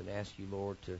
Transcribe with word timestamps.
and 0.00 0.08
ask 0.08 0.38
you, 0.38 0.46
Lord, 0.50 0.80
to 0.86 0.98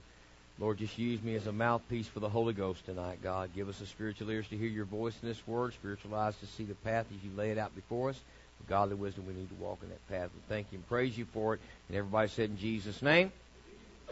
Lord, 0.59 0.77
just 0.77 0.99
use 0.99 1.21
me 1.23 1.35
as 1.35 1.47
a 1.47 1.51
mouthpiece 1.51 2.07
for 2.07 2.19
the 2.19 2.29
Holy 2.29 2.53
Ghost 2.53 2.85
tonight, 2.85 3.23
God. 3.23 3.49
Give 3.55 3.67
us 3.69 3.79
the 3.79 3.87
spiritual 3.87 4.29
ears 4.29 4.47
to 4.49 4.57
hear 4.57 4.67
your 4.67 4.85
voice 4.85 5.15
in 5.21 5.27
this 5.27 5.47
word, 5.47 5.73
spiritual 5.73 6.13
eyes 6.13 6.37
to 6.37 6.45
see 6.45 6.63
the 6.63 6.75
path 6.75 7.07
as 7.09 7.23
you 7.23 7.31
lay 7.35 7.49
it 7.49 7.57
out 7.57 7.73
before 7.75 8.11
us. 8.11 8.19
Godly 8.69 8.95
wisdom, 8.95 9.25
we 9.27 9.33
need 9.33 9.49
to 9.49 9.55
walk 9.55 9.79
in 9.83 9.89
that 9.89 10.07
path. 10.07 10.29
We 10.33 10.41
thank 10.47 10.67
you 10.71 10.77
and 10.77 10.87
praise 10.87 11.17
you 11.17 11.25
for 11.25 11.55
it. 11.55 11.59
And 11.89 11.97
everybody 11.97 12.29
said 12.29 12.49
in 12.49 12.57
Jesus' 12.57 13.01
name, 13.01 13.31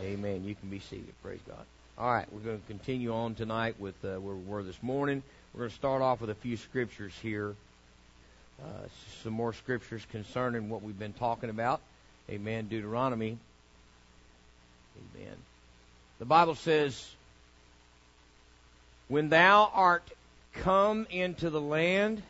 Amen. 0.01 0.43
You 0.43 0.55
can 0.55 0.69
be 0.69 0.79
seated. 0.79 1.13
Praise 1.21 1.39
God. 1.47 1.65
All 1.97 2.11
right, 2.11 2.25
we're 2.33 2.39
going 2.39 2.59
to 2.59 2.67
continue 2.67 3.13
on 3.13 3.35
tonight 3.35 3.75
with 3.79 3.95
uh, 4.03 4.19
where 4.19 4.35
we 4.35 4.43
were 4.43 4.63
this 4.63 4.81
morning. 4.81 5.21
We're 5.53 5.59
going 5.59 5.69
to 5.69 5.75
start 5.75 6.01
off 6.01 6.21
with 6.21 6.31
a 6.31 6.35
few 6.35 6.57
scriptures 6.57 7.13
here. 7.21 7.55
Uh, 8.61 8.87
some 9.23 9.33
more 9.33 9.53
scriptures 9.53 10.05
concerning 10.11 10.69
what 10.69 10.81
we've 10.81 10.97
been 10.97 11.13
talking 11.13 11.49
about. 11.49 11.81
Amen. 12.29 12.67
Deuteronomy. 12.67 13.37
Amen. 14.97 15.35
The 16.19 16.25
Bible 16.25 16.55
says, 16.55 17.15
When 19.07 19.29
thou 19.29 19.71
art 19.73 20.03
come 20.53 21.07
into 21.09 21.49
the 21.49 21.61
land, 21.61 22.21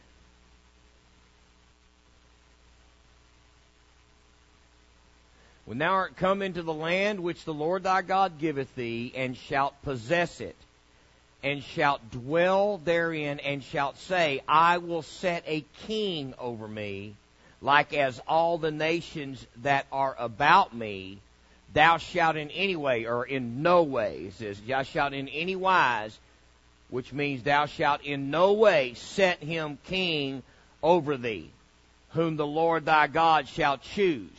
when 5.65 5.77
thou 5.77 5.91
art 5.91 6.15
come 6.15 6.41
into 6.41 6.63
the 6.63 6.73
land 6.73 7.19
which 7.19 7.43
the 7.45 7.53
Lord 7.53 7.83
thy 7.83 8.01
God 8.01 8.39
giveth 8.39 8.73
thee, 8.75 9.11
and 9.15 9.35
shalt 9.35 9.81
possess 9.83 10.41
it, 10.41 10.55
and 11.43 11.63
shalt 11.63 12.11
dwell 12.11 12.77
therein, 12.77 13.39
and 13.39 13.63
shalt 13.63 13.97
say, 13.97 14.41
I 14.47 14.77
will 14.77 15.01
set 15.01 15.43
a 15.47 15.65
king 15.87 16.33
over 16.37 16.67
me, 16.67 17.15
like 17.61 17.93
as 17.93 18.19
all 18.27 18.57
the 18.57 18.71
nations 18.71 19.45
that 19.63 19.85
are 19.91 20.15
about 20.19 20.75
me, 20.75 21.19
thou 21.73 21.97
shalt 21.97 22.35
in 22.35 22.49
any 22.51 22.75
way, 22.75 23.05
or 23.05 23.25
in 23.25 23.61
no 23.61 23.83
way, 23.83 24.25
it 24.27 24.33
says, 24.33 24.61
thou 24.61 24.83
shalt 24.83 25.13
in 25.13 25.27
any 25.29 25.55
wise, 25.55 26.17
which 26.89 27.13
means 27.13 27.43
thou 27.43 27.65
shalt 27.65 28.01
in 28.01 28.29
no 28.29 28.53
way 28.53 28.93
set 28.95 29.41
him 29.41 29.77
king 29.85 30.43
over 30.83 31.17
thee, 31.17 31.49
whom 32.09 32.35
the 32.35 32.47
Lord 32.47 32.85
thy 32.85 33.07
God 33.07 33.47
shall 33.47 33.77
choose. 33.77 34.29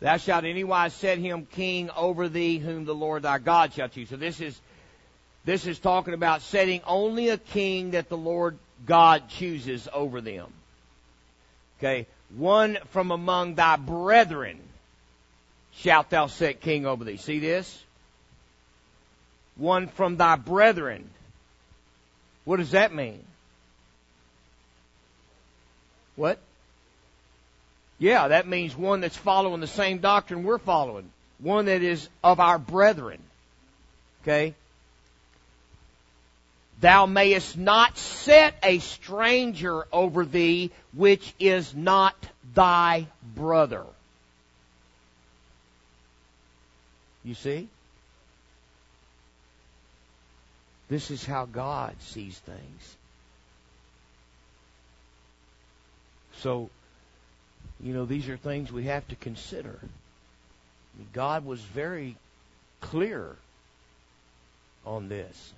Thou 0.00 0.16
shalt 0.16 0.44
in 0.44 0.50
any 0.50 0.64
wise 0.64 0.94
set 0.94 1.18
him 1.18 1.46
king 1.46 1.90
over 1.96 2.28
thee, 2.28 2.58
whom 2.58 2.84
the 2.84 2.94
Lord 2.94 3.22
thy 3.22 3.38
God 3.38 3.72
shall 3.72 3.88
choose. 3.88 4.08
So 4.08 4.16
this 4.16 4.40
is, 4.40 4.58
this 5.44 5.66
is 5.66 5.78
talking 5.78 6.14
about 6.14 6.42
setting 6.42 6.80
only 6.86 7.28
a 7.28 7.38
king 7.38 7.92
that 7.92 8.08
the 8.08 8.16
Lord 8.16 8.58
God 8.86 9.28
chooses 9.28 9.88
over 9.92 10.20
them. 10.20 10.52
Okay. 11.78 12.06
One 12.36 12.78
from 12.90 13.10
among 13.10 13.56
thy 13.56 13.76
brethren 13.76 14.58
shalt 15.72 16.10
thou 16.10 16.26
set 16.26 16.60
king 16.60 16.86
over 16.86 17.04
thee. 17.04 17.16
See 17.16 17.38
this? 17.38 17.84
One 19.56 19.88
from 19.88 20.16
thy 20.16 20.36
brethren. 20.36 21.10
What 22.44 22.56
does 22.56 22.70
that 22.72 22.94
mean? 22.94 23.22
What? 26.16 26.38
Yeah, 27.98 28.28
that 28.28 28.48
means 28.48 28.76
one 28.76 29.00
that's 29.00 29.16
following 29.16 29.60
the 29.60 29.66
same 29.66 29.98
doctrine 29.98 30.42
we're 30.42 30.58
following. 30.58 31.10
One 31.38 31.66
that 31.66 31.82
is 31.82 32.08
of 32.24 32.40
our 32.40 32.58
brethren. 32.58 33.20
Okay? 34.22 34.54
Thou 36.80 37.04
mayest 37.04 37.58
not 37.58 37.98
set 37.98 38.54
a 38.62 38.78
stranger 38.78 39.86
over 39.92 40.24
thee 40.24 40.70
which 40.94 41.34
is 41.38 41.74
not 41.74 42.16
thy 42.54 43.06
brother. 43.34 43.84
You 47.24 47.34
see? 47.34 47.68
This 50.88 51.10
is 51.10 51.24
how 51.24 51.46
God 51.46 51.94
sees 52.00 52.38
things. 52.38 52.96
So, 56.38 56.70
you 57.80 57.92
know, 57.92 58.06
these 58.06 58.28
are 58.28 58.36
things 58.36 58.72
we 58.72 58.84
have 58.84 59.06
to 59.08 59.16
consider. 59.16 59.78
God 61.12 61.44
was 61.44 61.60
very 61.60 62.16
clear 62.80 63.36
on 64.84 65.08
this. 65.08 65.52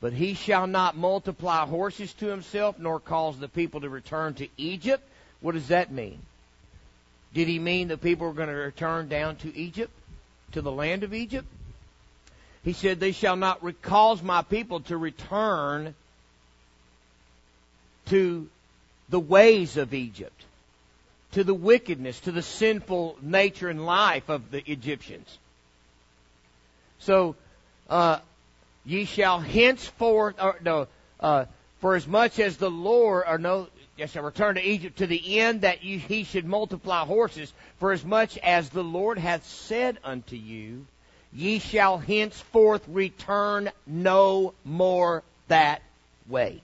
But 0.00 0.12
he 0.12 0.34
shall 0.34 0.66
not 0.66 0.96
multiply 0.96 1.64
horses 1.64 2.12
to 2.14 2.26
himself, 2.26 2.78
nor 2.78 3.00
cause 3.00 3.38
the 3.38 3.48
people 3.48 3.80
to 3.80 3.88
return 3.88 4.34
to 4.34 4.48
Egypt. 4.56 5.02
What 5.40 5.52
does 5.52 5.68
that 5.68 5.90
mean? 5.90 6.18
Did 7.34 7.48
he 7.48 7.58
mean 7.58 7.88
the 7.88 7.96
people 7.96 8.26
were 8.26 8.32
going 8.32 8.48
to 8.48 8.54
return 8.54 9.08
down 9.08 9.36
to 9.36 9.56
Egypt? 9.56 9.92
To 10.52 10.62
the 10.62 10.72
land 10.72 11.02
of 11.02 11.14
Egypt? 11.14 11.46
He 12.64 12.72
said, 12.72 13.00
They 13.00 13.12
shall 13.12 13.36
not 13.36 13.60
cause 13.82 14.22
my 14.22 14.42
people 14.42 14.80
to 14.80 14.96
return 14.96 15.94
to 18.06 18.48
the 19.08 19.20
ways 19.20 19.76
of 19.76 19.94
Egypt, 19.94 20.44
to 21.32 21.44
the 21.44 21.54
wickedness, 21.54 22.20
to 22.20 22.32
the 22.32 22.42
sinful 22.42 23.16
nature 23.20 23.68
and 23.68 23.84
life 23.84 24.28
of 24.28 24.50
the 24.50 24.70
Egyptians. 24.70 25.38
So, 27.00 27.34
uh, 27.90 28.20
ye 28.84 29.04
shall 29.04 29.40
henceforth, 29.40 30.36
or 30.40 30.56
no, 30.62 30.86
uh, 31.20 31.46
for 31.80 31.96
as 31.96 32.06
much 32.06 32.38
as 32.38 32.56
the 32.56 32.70
Lord, 32.70 33.24
or 33.26 33.38
no, 33.38 33.68
yes, 34.02 34.10
shall 34.10 34.24
return 34.24 34.56
to 34.56 34.60
Egypt 34.60 34.98
to 34.98 35.06
the 35.06 35.38
end 35.38 35.60
that 35.60 35.84
you, 35.84 35.96
he 35.96 36.24
should 36.24 36.44
multiply 36.44 37.04
horses, 37.04 37.52
for 37.78 37.92
as 37.92 38.04
much 38.04 38.36
as 38.38 38.68
the 38.68 38.82
Lord 38.82 39.16
hath 39.16 39.46
said 39.46 39.96
unto 40.02 40.34
you, 40.34 40.86
ye 41.32 41.60
shall 41.60 41.98
henceforth 41.98 42.82
return 42.88 43.70
no 43.86 44.54
more 44.64 45.22
that 45.46 45.82
way. 46.28 46.54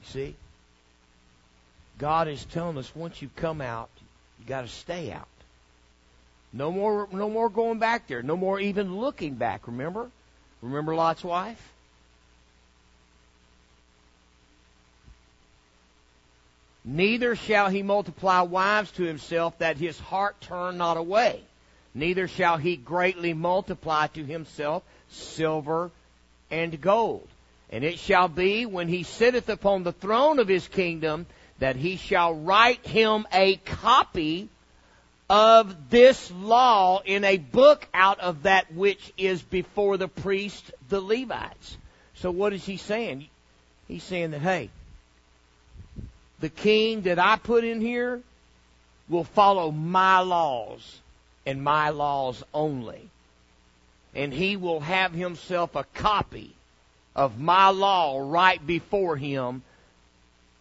You 0.00 0.06
see? 0.10 0.34
God 1.96 2.28
is 2.28 2.44
telling 2.44 2.76
us 2.76 2.94
once 2.94 3.22
you 3.22 3.30
come 3.34 3.62
out, 3.62 3.88
you 4.38 4.44
got 4.46 4.62
to 4.62 4.68
stay 4.68 5.12
out. 5.12 5.28
No 6.52 6.70
more, 6.70 7.08
no 7.10 7.30
more 7.30 7.48
going 7.48 7.78
back 7.78 8.06
there. 8.06 8.22
No 8.22 8.36
more 8.36 8.60
even 8.60 8.98
looking 8.98 9.34
back. 9.36 9.66
Remember? 9.66 10.10
Remember 10.60 10.94
Lot's 10.94 11.24
wife? 11.24 11.71
Neither 16.84 17.36
shall 17.36 17.68
he 17.68 17.82
multiply 17.82 18.40
wives 18.40 18.90
to 18.92 19.04
himself 19.04 19.58
that 19.58 19.76
his 19.76 19.98
heart 19.98 20.40
turn 20.40 20.78
not 20.78 20.96
away. 20.96 21.40
Neither 21.94 22.26
shall 22.26 22.56
he 22.56 22.76
greatly 22.76 23.34
multiply 23.34 24.08
to 24.08 24.24
himself 24.24 24.82
silver 25.08 25.90
and 26.50 26.80
gold. 26.80 27.28
And 27.70 27.84
it 27.84 27.98
shall 27.98 28.28
be 28.28 28.66
when 28.66 28.88
he 28.88 29.02
sitteth 29.02 29.48
upon 29.48 29.82
the 29.82 29.92
throne 29.92 30.38
of 30.38 30.48
his 30.48 30.66
kingdom 30.68 31.26
that 31.58 31.76
he 31.76 31.96
shall 31.96 32.34
write 32.34 32.84
him 32.86 33.26
a 33.32 33.56
copy 33.56 34.48
of 35.30 35.88
this 35.88 36.30
law 36.30 37.00
in 37.04 37.24
a 37.24 37.38
book 37.38 37.86
out 37.94 38.20
of 38.20 38.42
that 38.42 38.72
which 38.74 39.12
is 39.16 39.40
before 39.40 39.96
the 39.96 40.08
priest, 40.08 40.72
the 40.88 41.00
Levites. 41.00 41.76
So 42.16 42.30
what 42.30 42.52
is 42.52 42.64
he 42.64 42.76
saying? 42.76 43.28
He's 43.88 44.02
saying 44.02 44.32
that, 44.32 44.40
hey, 44.40 44.70
the 46.42 46.48
king 46.48 47.02
that 47.02 47.20
I 47.20 47.36
put 47.36 47.62
in 47.62 47.80
here 47.80 48.20
will 49.08 49.22
follow 49.22 49.70
my 49.70 50.18
laws 50.18 51.00
and 51.46 51.62
my 51.62 51.90
laws 51.90 52.42
only. 52.52 53.08
And 54.12 54.32
he 54.34 54.56
will 54.56 54.80
have 54.80 55.12
himself 55.12 55.76
a 55.76 55.84
copy 55.94 56.52
of 57.14 57.38
my 57.38 57.68
law 57.68 58.28
right 58.28 58.64
before 58.66 59.16
him 59.16 59.62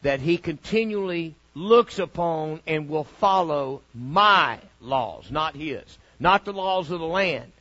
that 0.03 0.19
he 0.19 0.37
continually 0.37 1.33
looks 1.55 1.97
upon 1.97 2.59
and 2.67 2.87
will 2.87 3.03
follow 3.03 3.81
my 3.95 4.59
laws, 4.81 5.31
not 5.31 5.55
his. 5.55 5.97
Not 6.19 6.45
the 6.45 6.53
laws 6.53 6.91
of 6.91 6.99
the 6.99 7.07
land, 7.07 7.51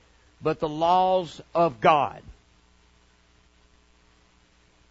but 0.42 0.60
the 0.60 0.68
laws 0.68 1.40
of 1.54 1.80
God. 1.80 2.20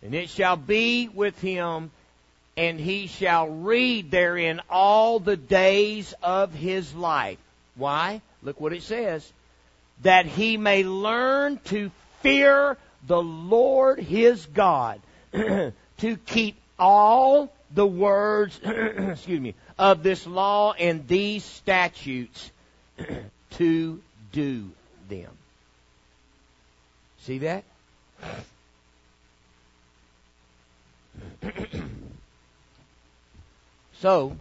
And 0.02 0.16
it 0.16 0.30
shall 0.30 0.58
be 0.58 1.08
with 1.10 1.40
him 1.40 1.92
and 2.60 2.78
he 2.78 3.08
shall 3.08 3.48
read 3.48 4.12
therein 4.12 4.60
all 4.70 5.22
the 5.22 5.38
days 5.38 6.14
of 6.22 6.54
his 6.54 6.94
life. 6.94 7.38
Why? 7.76 8.22
Look 8.44 8.60
what 8.60 8.74
it 8.74 8.84
says. 8.84 9.32
That 10.02 10.26
he 10.26 10.58
may 10.58 10.84
learn 10.84 11.62
to 11.66 11.90
fear 12.22 12.76
the 13.08 13.22
Lord 13.22 14.00
his 14.00 14.46
God, 14.46 15.00
to 15.32 15.74
keep 16.26 16.58
all 16.78 17.50
the 17.74 17.88
words, 17.88 18.60
excuse 18.64 19.40
me, 19.40 19.56
of 19.78 20.04
this 20.04 20.28
law 20.28 20.74
and 20.74 21.08
these 21.08 21.46
statutes 21.46 22.52
to 23.52 24.02
do 24.34 24.70
them. 25.08 25.32
See 27.20 27.38
that? 27.38 27.64
So, 34.00 34.38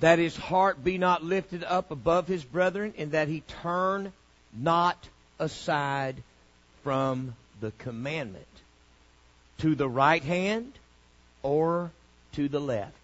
that 0.00 0.18
his 0.18 0.34
heart 0.34 0.82
be 0.82 0.96
not 0.96 1.22
lifted 1.22 1.62
up 1.62 1.90
above 1.90 2.26
his 2.26 2.42
brethren, 2.42 2.94
and 2.96 3.12
that 3.12 3.28
he 3.28 3.42
turn 3.62 4.12
not 4.56 5.08
aside 5.38 6.16
from 6.82 7.34
the 7.60 7.70
commandment 7.72 8.46
to 9.58 9.74
the 9.74 9.88
right 9.88 10.22
hand 10.22 10.72
or 11.42 11.90
to 12.32 12.48
the 12.48 12.60
left. 12.60 12.94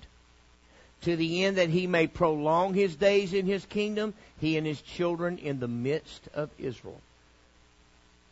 To 1.02 1.16
the 1.16 1.44
end 1.44 1.58
that 1.58 1.68
he 1.68 1.86
may 1.86 2.06
prolong 2.06 2.72
his 2.72 2.96
days 2.96 3.34
in 3.34 3.44
his 3.44 3.66
kingdom, 3.66 4.14
he 4.40 4.56
and 4.56 4.66
his 4.66 4.80
children 4.80 5.36
in 5.36 5.60
the 5.60 5.68
midst 5.68 6.28
of 6.34 6.48
Israel. 6.58 7.00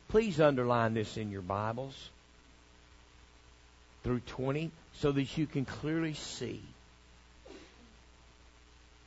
Please 0.09 0.41
underline 0.41 0.95
this 0.95 1.17
in 1.17 1.31
your 1.31 1.43
Bibles 1.43 2.11
through 4.03 4.21
20 4.21 4.71
so 4.95 5.13
that 5.13 5.37
you 5.37 5.47
can 5.47 5.65
clearly 5.65 6.15
see. 6.15 6.63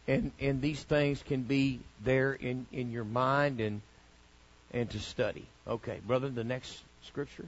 And, 0.08 0.32
and 0.40 0.62
these 0.62 0.82
things 0.82 1.22
can 1.24 1.44
be 1.44 1.80
there 2.04 2.34
in, 2.34 2.66
in 2.72 2.92
your 2.92 3.04
mind 3.04 3.60
and, 3.60 3.82
and 4.74 4.90
to 4.90 5.00
study. 5.00 5.46
Okay, 5.68 6.00
brother, 6.06 6.30
the 6.30 6.44
next 6.44 6.78
scripture. 7.04 7.46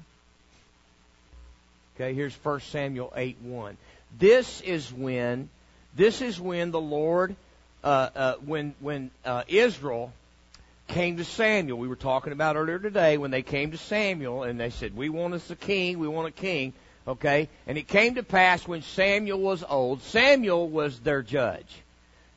Okay, 1.95 2.13
here's 2.13 2.35
1 2.35 2.61
Samuel 2.61 3.11
8 3.15 3.37
1. 3.41 3.77
This 4.17 4.61
is 4.61 4.91
when, 4.91 5.49
this 5.95 6.21
is 6.21 6.39
when 6.39 6.71
the 6.71 6.79
Lord, 6.79 7.35
uh, 7.83 8.09
uh, 8.15 8.33
when, 8.45 8.73
when 8.79 9.11
uh, 9.25 9.43
Israel 9.47 10.13
came 10.89 11.17
to 11.17 11.23
Samuel. 11.23 11.77
We 11.77 11.87
were 11.87 11.95
talking 11.95 12.33
about 12.33 12.57
earlier 12.57 12.79
today 12.79 13.17
when 13.17 13.31
they 13.31 13.41
came 13.41 13.71
to 13.71 13.77
Samuel 13.77 14.43
and 14.43 14.59
they 14.59 14.71
said, 14.71 14.95
We 14.95 15.07
want 15.07 15.33
us 15.33 15.49
a 15.49 15.55
king, 15.55 15.99
we 15.99 16.07
want 16.07 16.27
a 16.27 16.31
king. 16.31 16.73
Okay? 17.07 17.47
And 17.65 17.77
it 17.77 17.87
came 17.87 18.15
to 18.15 18.23
pass 18.23 18.67
when 18.67 18.81
Samuel 18.81 19.39
was 19.39 19.63
old, 19.67 20.01
Samuel 20.03 20.67
was 20.67 20.99
their 20.99 21.21
judge. 21.21 21.81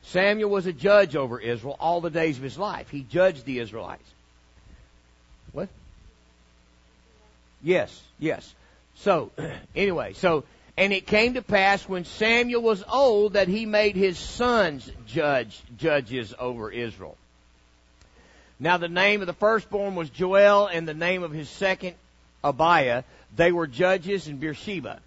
Samuel 0.03 0.49
was 0.49 0.65
a 0.65 0.73
judge 0.73 1.15
over 1.15 1.39
Israel 1.39 1.75
all 1.79 2.01
the 2.01 2.09
days 2.09 2.37
of 2.37 2.43
his 2.43 2.57
life. 2.57 2.89
He 2.89 3.01
judged 3.01 3.45
the 3.45 3.59
Israelites. 3.59 4.03
What? 5.51 5.69
Yes, 7.61 8.01
yes. 8.19 8.53
So, 8.95 9.31
anyway, 9.75 10.13
so, 10.13 10.43
and 10.75 10.91
it 10.91 11.07
came 11.07 11.35
to 11.35 11.41
pass 11.41 11.87
when 11.87 12.03
Samuel 12.03 12.61
was 12.61 12.83
old 12.91 13.33
that 13.33 13.47
he 13.47 13.65
made 13.65 13.95
his 13.95 14.17
sons 14.17 14.89
judge, 15.07 15.61
judges 15.77 16.33
over 16.37 16.69
Israel. 16.69 17.17
Now 18.63 18.77
the 18.77 18.87
name 18.87 19.19
of 19.19 19.27
the 19.27 19.33
firstborn 19.33 19.95
was 19.95 20.09
Joel, 20.09 20.67
and 20.67 20.87
the 20.87 20.93
name 20.93 21.21
of 21.21 21.33
his 21.33 21.49
second, 21.49 21.95
Abiah. 22.45 23.03
They 23.35 23.51
were 23.51 23.67
judges 23.67 24.29
in 24.29 24.37
Beersheba. 24.37 25.01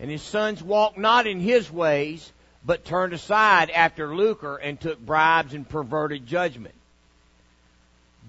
And 0.00 0.10
his 0.10 0.22
sons 0.22 0.62
walked 0.62 0.96
not 0.96 1.26
in 1.26 1.38
his 1.38 1.70
ways, 1.70 2.32
but 2.64 2.86
turned 2.86 3.12
aside 3.12 3.68
after 3.68 4.16
lucre 4.16 4.56
and 4.56 4.80
took 4.80 4.98
bribes 4.98 5.52
and 5.52 5.68
perverted 5.68 6.26
judgment. 6.26 6.74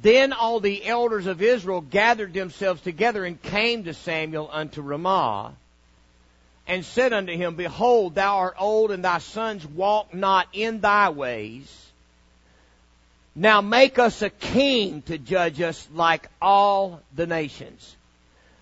Then 0.02 0.34
all 0.34 0.60
the 0.60 0.86
elders 0.86 1.26
of 1.26 1.42
Israel 1.42 1.80
gathered 1.80 2.34
themselves 2.34 2.82
together 2.82 3.24
and 3.24 3.42
came 3.42 3.86
to 3.86 3.94
Samuel 3.94 4.50
unto 4.52 4.82
Ramah 4.82 5.54
and 6.68 6.84
said 6.84 7.14
unto 7.14 7.32
him, 7.32 7.56
Behold, 7.56 8.16
thou 8.16 8.40
art 8.40 8.56
old 8.60 8.92
and 8.92 9.06
thy 9.06 9.20
sons 9.20 9.66
walk 9.66 10.14
not 10.14 10.50
in 10.52 10.82
thy 10.82 11.12
ways. 11.12 11.83
Now 13.36 13.62
make 13.62 13.98
us 13.98 14.22
a 14.22 14.30
king 14.30 15.02
to 15.04 15.18
judge 15.18 15.60
us 15.62 15.88
like 15.94 16.28
all 16.42 17.02
the 17.16 17.26
nations. 17.26 17.96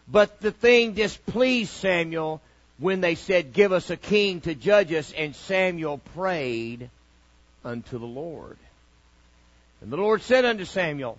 But 0.07 0.39
the 0.41 0.51
thing 0.51 0.93
displeased 0.93 1.71
Samuel 1.71 2.41
when 2.77 3.01
they 3.01 3.15
said, 3.15 3.53
Give 3.53 3.71
us 3.71 3.89
a 3.89 3.97
king 3.97 4.41
to 4.41 4.55
judge 4.55 4.93
us, 4.93 5.13
and 5.13 5.35
Samuel 5.35 5.99
prayed 6.15 6.89
unto 7.63 7.97
the 7.97 8.05
Lord. 8.05 8.57
And 9.81 9.91
the 9.91 9.97
Lord 9.97 10.21
said 10.21 10.45
unto 10.45 10.65
Samuel, 10.65 11.17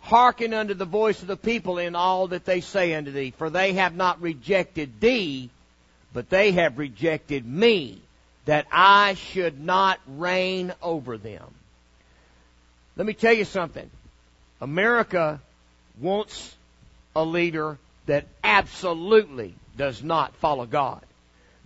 Hearken 0.00 0.54
unto 0.54 0.74
the 0.74 0.84
voice 0.84 1.20
of 1.20 1.28
the 1.28 1.36
people 1.36 1.78
in 1.78 1.96
all 1.96 2.28
that 2.28 2.44
they 2.44 2.60
say 2.60 2.94
unto 2.94 3.10
thee, 3.10 3.32
for 3.36 3.50
they 3.50 3.74
have 3.74 3.94
not 3.94 4.22
rejected 4.22 5.00
thee, 5.00 5.50
but 6.12 6.30
they 6.30 6.52
have 6.52 6.78
rejected 6.78 7.44
me, 7.44 8.00
that 8.44 8.66
I 8.70 9.14
should 9.14 9.60
not 9.60 9.98
reign 10.06 10.72
over 10.80 11.18
them. 11.18 11.52
Let 12.96 13.06
me 13.06 13.14
tell 13.14 13.32
you 13.32 13.44
something. 13.44 13.90
America 14.60 15.40
wants 16.00 16.54
a 17.14 17.24
leader 17.24 17.78
that 18.06 18.26
absolutely 18.42 19.54
does 19.76 20.02
not 20.02 20.34
follow 20.36 20.66
God. 20.66 21.02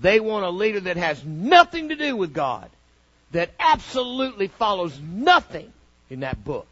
They 0.01 0.19
want 0.19 0.45
a 0.45 0.51
leader 0.51 0.81
that 0.81 0.97
has 0.97 1.25
nothing 1.25 1.91
to 1.91 1.97
do 1.97 2.17
with 2.17 2.33
God, 2.33 2.69
that 3.33 3.51
absolutely 3.61 4.49
follows 4.49 4.99
nothing 5.01 5.73
in 6.09 6.21
that 6.21 6.43
book. 6.43 6.67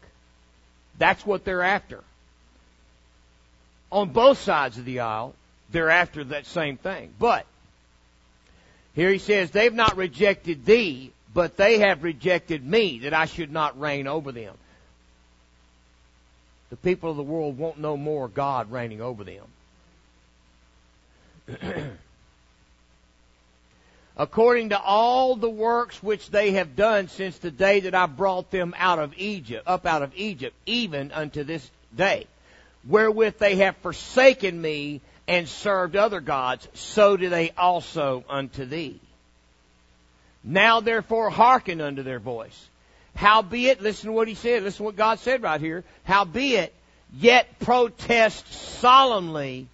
That's 0.97 1.25
what 1.25 1.45
they're 1.45 1.63
after. 1.63 2.03
On 3.91 4.09
both 4.09 4.39
sides 4.39 4.77
of 4.77 4.85
the 4.85 4.99
aisle, 4.99 5.33
they're 5.71 5.89
after 5.89 6.23
that 6.25 6.45
same 6.45 6.77
thing. 6.77 7.13
But, 7.17 7.45
here 8.95 9.11
he 9.11 9.19
says, 9.19 9.51
they've 9.51 9.73
not 9.73 9.95
rejected 9.95 10.65
thee, 10.65 11.11
but 11.39 11.55
they 11.55 11.79
have 11.79 12.03
rejected 12.03 12.65
me, 12.65 12.99
that 13.03 13.13
I 13.13 13.23
should 13.23 13.49
not 13.49 13.79
reign 13.79 14.07
over 14.07 14.33
them. 14.33 14.53
The 16.69 16.75
people 16.75 17.11
of 17.11 17.15
the 17.15 17.23
world 17.23 17.57
won't 17.57 17.79
know 17.79 17.95
more 17.95 18.27
God 18.27 18.69
reigning 18.69 18.99
over 18.99 19.23
them. 19.23 19.45
According 24.17 24.71
to 24.71 24.81
all 24.81 25.37
the 25.37 25.49
works 25.49 26.03
which 26.03 26.29
they 26.29 26.51
have 26.51 26.75
done 26.75 27.07
since 27.07 27.37
the 27.37 27.51
day 27.51 27.79
that 27.79 27.95
I 27.95 28.05
brought 28.07 28.51
them 28.51 28.75
out 28.77 28.99
of 28.99 29.13
Egypt, 29.15 29.63
up 29.65 29.85
out 29.85 30.01
of 30.01 30.11
Egypt, 30.17 30.53
even 30.65 31.13
unto 31.13 31.45
this 31.45 31.71
day, 31.95 32.27
wherewith 32.85 33.37
they 33.37 33.55
have 33.55 33.77
forsaken 33.77 34.61
me 34.61 34.99
and 35.25 35.47
served 35.47 35.95
other 35.95 36.19
gods, 36.19 36.67
so 36.73 37.15
do 37.15 37.29
they 37.29 37.51
also 37.51 38.25
unto 38.27 38.65
thee. 38.65 38.99
Now 40.43 40.79
therefore 40.79 41.29
hearken 41.29 41.81
unto 41.81 42.03
their 42.03 42.19
voice. 42.19 42.67
Howbeit, 43.15 43.81
listen 43.81 44.07
to 44.07 44.13
what 44.13 44.27
he 44.27 44.35
said, 44.35 44.63
listen 44.63 44.77
to 44.77 44.83
what 44.83 44.95
God 44.95 45.19
said 45.19 45.43
right 45.43 45.59
here. 45.59 45.83
Howbeit, 46.05 46.73
yet 47.13 47.59
protest 47.59 48.51
solemnly 48.53 49.67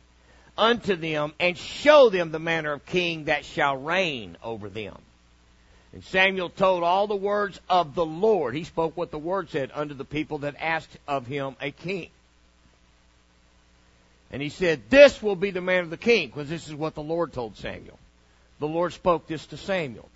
unto 0.57 0.95
them 0.95 1.34
and 1.39 1.57
show 1.57 2.10
them 2.10 2.31
the 2.31 2.39
manner 2.39 2.74
of 2.74 2.86
king 2.86 3.25
that 3.25 3.45
shall 3.45 3.77
reign 3.77 4.38
over 4.43 4.69
them. 4.69 4.98
And 5.93 6.03
Samuel 6.03 6.50
told 6.50 6.84
all 6.84 7.07
the 7.07 7.15
words 7.15 7.60
of 7.69 7.95
the 7.95 8.05
Lord. 8.05 8.53
He 8.53 8.63
spoke 8.63 8.98
what 8.98 9.12
the 9.12 9.17
word 9.17 9.50
said 9.50 9.72
unto 9.74 9.93
the 9.93 10.05
people 10.05 10.39
that 10.39 10.55
asked 10.60 10.98
of 11.07 11.25
him 11.25 11.55
a 11.62 11.72
king. 11.72 12.10
And 14.31 14.41
he 14.41 14.50
said, 14.50 14.81
This 14.89 15.22
will 15.24 15.38
be 15.38 15.51
the 15.51 15.62
man 15.62 15.84
of 15.84 15.89
the 15.89 15.98
king, 15.98 16.27
because 16.27 16.50
this 16.50 16.67
is 16.67 16.75
what 16.75 16.95
the 16.95 17.01
Lord 17.01 17.31
told 17.31 17.55
Samuel. 17.55 17.98
The 18.60 18.67
Lord 18.67 18.91
spoke 18.91 19.27
this 19.27 19.45
to 19.48 19.57
Samuel. 19.57 20.10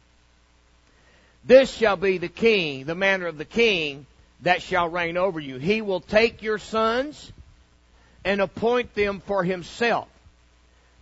This 1.43 1.73
shall 1.73 1.95
be 1.95 2.17
the 2.17 2.27
king, 2.27 2.85
the 2.85 2.95
manner 2.95 3.27
of 3.27 3.37
the 3.37 3.45
king 3.45 4.05
that 4.41 4.61
shall 4.61 4.89
reign 4.89 5.17
over 5.17 5.39
you. 5.39 5.57
He 5.57 5.81
will 5.81 6.01
take 6.01 6.41
your 6.41 6.59
sons 6.59 7.31
and 8.23 8.41
appoint 8.41 8.93
them 8.93 9.21
for 9.25 9.43
himself, 9.43 10.07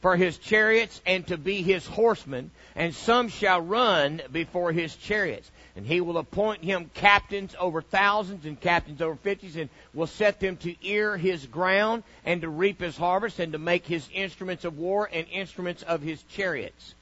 for 0.02 0.16
his 0.16 0.38
chariots 0.38 1.02
and 1.06 1.26
to 1.28 1.38
be 1.38 1.62
his 1.62 1.86
horsemen, 1.86 2.52
and 2.76 2.94
some 2.94 3.30
shall 3.30 3.62
run 3.62 4.22
before 4.32 4.72
his 4.72 4.96
chariots. 4.96 5.50
And 5.76 5.86
he 5.86 6.02
will 6.02 6.18
appoint 6.18 6.64
him 6.64 6.90
captains 6.96 7.56
over 7.60 7.82
thousands 7.82 8.46
and 8.46 8.60
captains 8.60 9.02
over 9.02 9.16
fifties, 9.16 9.56
and 9.56 9.70
will 9.94 10.08
set 10.08 10.40
them 10.40 10.58
to 10.58 10.76
ear 10.82 11.18
his 11.18 11.46
ground 11.46 12.04
and 12.26 12.42
to 12.42 12.50
reap 12.50 12.82
his 12.82 12.98
harvest 12.98 13.40
and 13.40 13.54
to 13.54 13.60
make 13.60 13.86
his 13.86 14.08
instruments 14.14 14.66
of 14.66 14.78
war 14.78 15.10
and 15.12 15.28
instruments 15.32 15.84
of 15.84 16.02
his 16.02 16.24
chariots. 16.24 16.96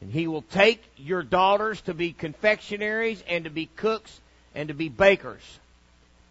And 0.00 0.12
he 0.12 0.26
will 0.26 0.42
take 0.42 0.82
your 0.96 1.22
daughters 1.22 1.80
to 1.82 1.94
be 1.94 2.12
confectionaries 2.12 3.22
and 3.28 3.44
to 3.44 3.50
be 3.50 3.66
cooks 3.66 4.20
and 4.54 4.68
to 4.68 4.74
be 4.74 4.88
bakers. 4.88 5.58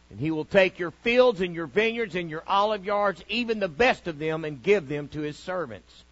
And 0.09 0.19
he 0.19 0.31
will 0.31 0.45
take 0.45 0.77
your 0.77 0.91
fields 0.91 1.41
and 1.41 1.55
your 1.55 1.65
vineyards 1.65 2.15
and 2.15 2.29
your 2.29 2.43
olive 2.47 2.85
yards, 2.85 3.23
even 3.27 3.59
the 3.59 3.67
best 3.67 4.07
of 4.07 4.19
them, 4.19 4.45
and 4.45 4.61
give 4.61 4.87
them 4.87 5.07
to 5.09 5.21
his 5.21 5.37
servants. 5.37 6.03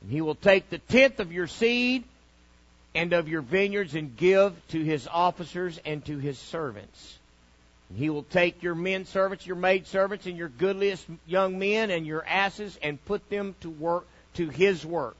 And 0.00 0.10
he 0.10 0.20
will 0.20 0.36
take 0.36 0.70
the 0.70 0.78
tenth 0.78 1.18
of 1.18 1.32
your 1.32 1.48
seed 1.48 2.04
and 2.94 3.12
of 3.12 3.28
your 3.28 3.42
vineyards 3.42 3.94
and 3.94 4.16
give 4.16 4.54
to 4.68 4.82
his 4.82 5.08
officers 5.08 5.78
and 5.84 6.04
to 6.06 6.18
his 6.18 6.38
servants. 6.38 7.18
And 7.90 7.98
he 7.98 8.10
will 8.10 8.22
take 8.22 8.62
your 8.62 8.74
men 8.74 9.04
servants, 9.04 9.46
your 9.46 9.56
maid 9.56 9.86
servants, 9.86 10.26
and 10.26 10.36
your 10.36 10.48
goodliest 10.48 11.04
young 11.26 11.58
men 11.58 11.90
and 11.90 12.06
your 12.06 12.24
asses 12.24 12.78
and 12.82 13.04
put 13.04 13.28
them 13.28 13.54
to 13.60 13.70
work 13.70 14.06
to 14.34 14.48
his 14.48 14.86
work. 14.86 15.16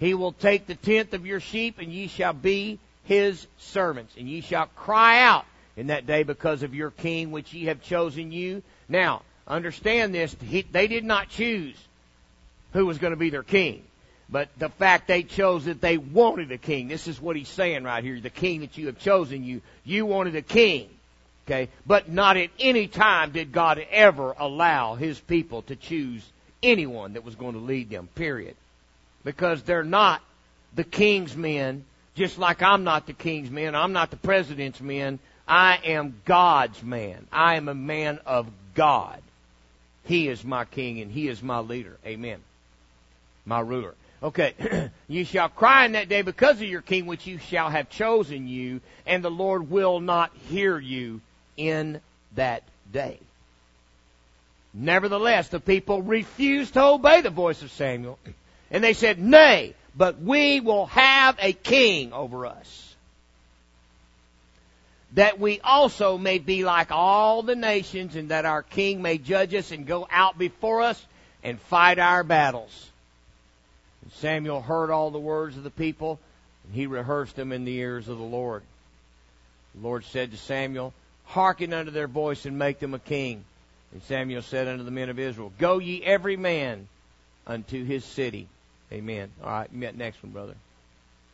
He 0.00 0.14
will 0.14 0.32
take 0.32 0.66
the 0.66 0.74
tenth 0.74 1.12
of 1.12 1.26
your 1.26 1.40
sheep, 1.40 1.78
and 1.78 1.92
ye 1.92 2.08
shall 2.08 2.32
be 2.32 2.78
his 3.04 3.46
servants, 3.58 4.14
and 4.18 4.26
ye 4.28 4.40
shall 4.40 4.66
cry 4.66 5.20
out 5.20 5.44
in 5.76 5.88
that 5.88 6.06
day 6.06 6.22
because 6.22 6.62
of 6.62 6.74
your 6.74 6.90
king 6.90 7.30
which 7.30 7.52
ye 7.52 7.66
have 7.66 7.82
chosen 7.82 8.32
you. 8.32 8.62
Now, 8.88 9.22
understand 9.46 10.14
this, 10.14 10.34
he, 10.42 10.62
they 10.62 10.86
did 10.86 11.04
not 11.04 11.28
choose 11.28 11.76
who 12.72 12.86
was 12.86 12.98
going 12.98 13.12
to 13.12 13.18
be 13.18 13.30
their 13.30 13.42
king. 13.42 13.82
But 14.30 14.48
the 14.58 14.68
fact 14.70 15.08
they 15.08 15.22
chose 15.22 15.66
that 15.66 15.80
they 15.80 15.98
wanted 15.98 16.50
a 16.52 16.58
king, 16.58 16.88
this 16.88 17.06
is 17.06 17.20
what 17.20 17.36
he's 17.36 17.48
saying 17.48 17.84
right 17.84 18.02
here. 18.02 18.18
The 18.20 18.30
king 18.30 18.60
that 18.60 18.78
you 18.78 18.86
have 18.86 18.98
chosen, 18.98 19.44
you, 19.44 19.60
you 19.84 20.06
wanted 20.06 20.36
a 20.36 20.42
king. 20.42 20.88
Okay? 21.46 21.68
But 21.84 22.08
not 22.08 22.36
at 22.36 22.50
any 22.58 22.86
time 22.86 23.32
did 23.32 23.52
God 23.52 23.84
ever 23.90 24.34
allow 24.38 24.94
his 24.94 25.18
people 25.18 25.62
to 25.62 25.76
choose 25.76 26.24
anyone 26.62 27.14
that 27.14 27.24
was 27.24 27.34
going 27.34 27.54
to 27.54 27.60
lead 27.60 27.90
them, 27.90 28.08
period. 28.14 28.54
Because 29.24 29.62
they're 29.62 29.84
not 29.84 30.22
the 30.74 30.84
king's 30.84 31.36
men, 31.36 31.84
just 32.14 32.38
like 32.38 32.62
I'm 32.62 32.84
not 32.84 33.06
the 33.06 33.12
king's 33.12 33.50
men, 33.50 33.74
I'm 33.74 33.92
not 33.92 34.10
the 34.10 34.16
president's 34.16 34.80
men. 34.80 35.18
I 35.46 35.80
am 35.84 36.20
God's 36.24 36.82
man. 36.82 37.26
I 37.32 37.56
am 37.56 37.68
a 37.68 37.74
man 37.74 38.20
of 38.24 38.46
God. 38.74 39.20
He 40.04 40.28
is 40.28 40.44
my 40.44 40.64
king 40.64 41.00
and 41.00 41.10
he 41.10 41.28
is 41.28 41.42
my 41.42 41.58
leader. 41.58 41.96
Amen. 42.06 42.40
My 43.44 43.60
ruler. 43.60 43.94
Okay, 44.22 44.90
you 45.08 45.24
shall 45.24 45.48
cry 45.48 45.86
in 45.86 45.92
that 45.92 46.08
day 46.08 46.22
because 46.22 46.56
of 46.56 46.68
your 46.68 46.82
king 46.82 47.06
which 47.06 47.26
you 47.26 47.38
shall 47.38 47.70
have 47.70 47.88
chosen 47.88 48.48
you, 48.48 48.80
and 49.06 49.24
the 49.24 49.30
Lord 49.30 49.70
will 49.70 50.00
not 50.00 50.30
hear 50.48 50.78
you 50.78 51.22
in 51.56 52.00
that 52.34 52.62
day. 52.92 53.18
Nevertheless, 54.74 55.48
the 55.48 55.58
people 55.58 56.02
refused 56.02 56.74
to 56.74 56.82
obey 56.82 57.22
the 57.22 57.30
voice 57.30 57.62
of 57.62 57.72
Samuel, 57.72 58.18
and 58.70 58.82
they 58.84 58.92
said, 58.92 59.18
Nay, 59.18 59.74
but 59.96 60.20
we 60.20 60.60
will 60.60 60.86
have 60.86 61.36
a 61.40 61.52
king 61.52 62.12
over 62.12 62.46
us, 62.46 62.94
that 65.14 65.40
we 65.40 65.60
also 65.60 66.16
may 66.16 66.38
be 66.38 66.64
like 66.64 66.92
all 66.92 67.42
the 67.42 67.56
nations, 67.56 68.14
and 68.14 68.28
that 68.28 68.46
our 68.46 68.62
king 68.62 69.02
may 69.02 69.18
judge 69.18 69.54
us 69.54 69.72
and 69.72 69.86
go 69.86 70.06
out 70.10 70.38
before 70.38 70.82
us 70.82 71.04
and 71.42 71.60
fight 71.62 71.98
our 71.98 72.22
battles. 72.22 72.90
And 74.02 74.12
Samuel 74.12 74.60
heard 74.60 74.90
all 74.90 75.10
the 75.10 75.18
words 75.18 75.56
of 75.56 75.64
the 75.64 75.70
people, 75.70 76.20
and 76.64 76.74
he 76.74 76.86
rehearsed 76.86 77.34
them 77.34 77.52
in 77.52 77.64
the 77.64 77.76
ears 77.76 78.08
of 78.08 78.18
the 78.18 78.24
Lord. 78.24 78.62
The 79.74 79.82
Lord 79.82 80.04
said 80.04 80.30
to 80.30 80.36
Samuel, 80.36 80.92
Hearken 81.26 81.72
unto 81.72 81.90
their 81.90 82.08
voice 82.08 82.44
and 82.44 82.58
make 82.58 82.80
them 82.80 82.94
a 82.94 82.98
king. 82.98 83.44
And 83.92 84.02
Samuel 84.04 84.42
said 84.42 84.68
unto 84.68 84.84
the 84.84 84.90
men 84.90 85.08
of 85.10 85.18
Israel, 85.18 85.52
Go 85.58 85.78
ye 85.78 86.02
every 86.02 86.36
man 86.36 86.88
unto 87.46 87.84
his 87.84 88.04
city. 88.04 88.48
Amen. 88.92 89.30
All 89.42 89.50
right, 89.50 89.72
you 89.72 89.78
next 89.96 90.22
one, 90.22 90.32
brother. 90.32 90.54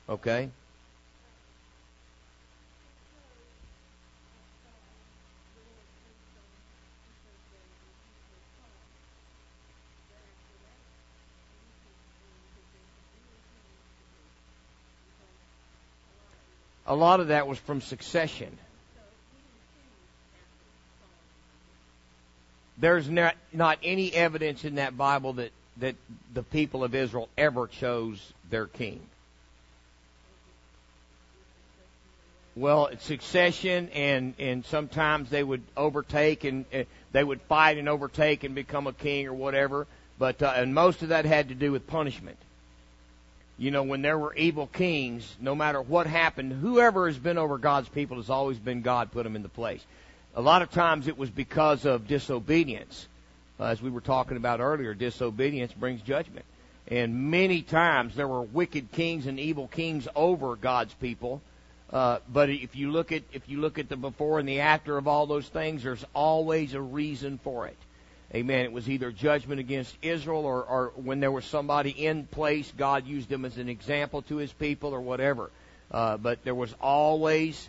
Okay. 0.08 0.50
a 16.86 16.94
lot 16.94 17.20
of 17.20 17.28
that 17.28 17.46
was 17.46 17.58
from 17.58 17.80
succession. 17.80 18.56
There's 22.78 23.08
not, 23.08 23.34
not 23.52 23.78
any 23.82 24.12
evidence 24.12 24.64
in 24.64 24.76
that 24.76 24.96
Bible 24.96 25.34
that, 25.34 25.50
that 25.78 25.94
the 26.32 26.42
people 26.42 26.84
of 26.84 26.94
Israel 26.94 27.28
ever 27.36 27.66
chose 27.66 28.32
their 28.50 28.66
king. 28.66 29.00
Well, 32.54 32.86
it's 32.86 33.04
succession, 33.04 33.90
and 33.90 34.34
and 34.38 34.64
sometimes 34.64 35.28
they 35.28 35.42
would 35.42 35.62
overtake 35.76 36.44
and 36.44 36.64
uh, 36.72 36.84
they 37.12 37.22
would 37.22 37.42
fight 37.42 37.76
and 37.76 37.88
overtake 37.88 38.44
and 38.44 38.54
become 38.54 38.86
a 38.86 38.94
king 38.94 39.26
or 39.26 39.34
whatever. 39.34 39.86
But 40.18 40.42
uh, 40.42 40.54
and 40.56 40.74
most 40.74 41.02
of 41.02 41.10
that 41.10 41.26
had 41.26 41.50
to 41.50 41.54
do 41.54 41.70
with 41.70 41.86
punishment 41.86 42.38
you 43.58 43.70
know, 43.70 43.82
when 43.82 44.02
there 44.02 44.18
were 44.18 44.34
evil 44.34 44.66
kings, 44.66 45.34
no 45.40 45.54
matter 45.54 45.80
what 45.80 46.06
happened, 46.06 46.52
whoever 46.52 47.06
has 47.06 47.18
been 47.18 47.38
over 47.38 47.56
God's 47.56 47.88
people 47.88 48.18
has 48.18 48.28
always 48.28 48.58
been 48.58 48.82
God 48.82 49.12
put 49.12 49.24
them 49.24 49.36
in 49.36 49.42
the 49.42 49.48
place. 49.48 49.84
A 50.34 50.42
lot 50.42 50.60
of 50.60 50.70
times 50.70 51.08
it 51.08 51.16
was 51.16 51.30
because 51.30 51.86
of 51.86 52.06
disobedience. 52.06 53.06
Uh, 53.58 53.64
as 53.64 53.80
we 53.80 53.90
were 53.90 54.00
talking 54.00 54.36
about 54.36 54.60
earlier, 54.60 54.94
disobedience 54.94 55.72
brings 55.72 56.02
judgment. 56.02 56.44
And 56.88 57.30
many 57.30 57.62
times 57.62 58.14
there 58.14 58.28
were 58.28 58.42
wicked 58.42 58.92
kings 58.92 59.26
and 59.26 59.40
evil 59.40 59.66
kings 59.66 60.06
over 60.14 60.56
God's 60.56 60.94
people. 60.94 61.42
Uh, 61.90 62.18
but 62.32 62.50
if 62.50 62.76
you 62.76 62.90
look 62.90 63.12
at 63.12 63.22
if 63.32 63.48
you 63.48 63.60
look 63.60 63.78
at 63.78 63.88
the 63.88 63.96
before 63.96 64.38
and 64.38 64.48
the 64.48 64.60
after 64.60 64.98
of 64.98 65.06
all 65.06 65.26
those 65.26 65.48
things, 65.48 65.82
there's 65.84 66.04
always 66.14 66.74
a 66.74 66.80
reason 66.80 67.38
for 67.42 67.66
it. 67.66 67.76
Amen. 68.34 68.64
It 68.64 68.72
was 68.72 68.88
either 68.88 69.12
judgment 69.12 69.60
against 69.60 69.96
Israel 70.02 70.44
or, 70.44 70.62
or 70.64 70.92
when 70.96 71.20
there 71.20 71.30
was 71.30 71.44
somebody 71.44 71.90
in 71.90 72.26
place, 72.26 72.72
God 72.76 73.06
used 73.06 73.28
them 73.28 73.44
as 73.44 73.56
an 73.56 73.68
example 73.68 74.22
to 74.22 74.36
his 74.36 74.52
people 74.52 74.92
or 74.92 75.00
whatever. 75.00 75.50
Uh, 75.90 76.16
but 76.16 76.42
there 76.42 76.54
was 76.54 76.74
always, 76.80 77.68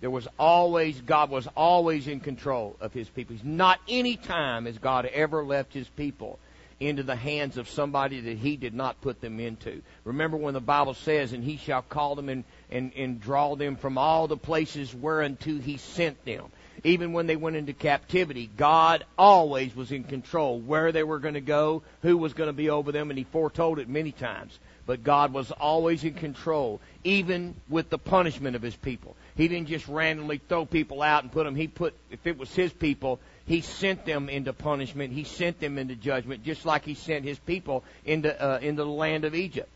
there 0.00 0.10
was 0.10 0.28
always, 0.38 1.00
God 1.00 1.30
was 1.30 1.48
always 1.56 2.08
in 2.08 2.20
control 2.20 2.76
of 2.80 2.92
his 2.92 3.08
people. 3.08 3.36
Not 3.42 3.80
any 3.88 4.16
time 4.16 4.66
has 4.66 4.78
God 4.78 5.06
ever 5.06 5.44
left 5.44 5.72
his 5.72 5.88
people 5.88 6.38
into 6.80 7.02
the 7.02 7.16
hands 7.16 7.56
of 7.56 7.68
somebody 7.70 8.20
that 8.20 8.36
he 8.36 8.56
did 8.56 8.74
not 8.74 9.00
put 9.00 9.20
them 9.20 9.40
into. 9.40 9.80
Remember 10.04 10.36
when 10.36 10.54
the 10.54 10.60
Bible 10.60 10.94
says, 10.94 11.32
and 11.32 11.42
he 11.42 11.56
shall 11.56 11.82
call 11.82 12.16
them 12.16 12.28
and, 12.28 12.44
and, 12.70 12.92
and 12.96 13.20
draw 13.20 13.54
them 13.54 13.76
from 13.76 13.96
all 13.96 14.26
the 14.26 14.36
places 14.36 14.94
whereunto 14.94 15.58
he 15.58 15.76
sent 15.76 16.24
them 16.24 16.50
even 16.84 17.12
when 17.12 17.26
they 17.26 17.36
went 17.36 17.56
into 17.56 17.72
captivity, 17.72 18.50
God 18.56 19.04
always 19.16 19.74
was 19.74 19.90
in 19.90 20.04
control 20.04 20.60
where 20.60 20.92
they 20.92 21.02
were 21.02 21.18
going 21.18 21.34
to 21.34 21.40
go, 21.40 21.82
who 22.02 22.18
was 22.18 22.34
going 22.34 22.48
to 22.48 22.52
be 22.52 22.68
over 22.70 22.92
them, 22.92 23.10
and 23.10 23.18
He 23.18 23.24
foretold 23.24 23.78
it 23.78 23.88
many 23.88 24.12
times. 24.12 24.58
But 24.86 25.02
God 25.02 25.32
was 25.32 25.50
always 25.50 26.04
in 26.04 26.14
control, 26.14 26.80
even 27.04 27.54
with 27.68 27.88
the 27.88 27.98
punishment 27.98 28.54
of 28.54 28.62
His 28.62 28.76
people. 28.76 29.16
He 29.36 29.48
didn't 29.48 29.68
just 29.68 29.88
randomly 29.88 30.40
throw 30.48 30.66
people 30.66 31.02
out 31.02 31.22
and 31.22 31.32
put 31.32 31.44
them. 31.44 31.54
He 31.54 31.68
put, 31.68 31.94
if 32.10 32.26
it 32.26 32.38
was 32.38 32.54
His 32.54 32.72
people, 32.72 33.18
He 33.46 33.62
sent 33.62 34.04
them 34.04 34.28
into 34.28 34.52
punishment. 34.52 35.12
He 35.12 35.24
sent 35.24 35.58
them 35.58 35.78
into 35.78 35.96
judgment, 35.96 36.44
just 36.44 36.66
like 36.66 36.84
He 36.84 36.94
sent 36.94 37.24
His 37.24 37.38
people 37.38 37.82
into 38.04 38.42
uh, 38.42 38.58
into 38.60 38.84
the 38.84 38.90
land 38.90 39.24
of 39.24 39.34
Egypt. 39.34 39.70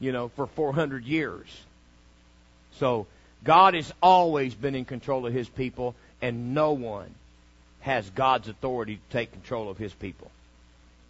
You 0.00 0.12
know, 0.12 0.28
for 0.28 0.46
400 0.46 1.04
years. 1.04 1.48
So 2.74 3.08
God 3.42 3.74
has 3.74 3.92
always 4.00 4.54
been 4.54 4.74
in 4.74 4.84
control 4.84 5.26
of 5.26 5.32
His 5.32 5.48
people, 5.48 5.96
and 6.22 6.54
no 6.54 6.72
one 6.72 7.12
has 7.80 8.08
God's 8.10 8.48
authority 8.48 8.96
to 8.96 9.12
take 9.12 9.32
control 9.32 9.70
of 9.70 9.78
His 9.78 9.92
people. 9.92 10.30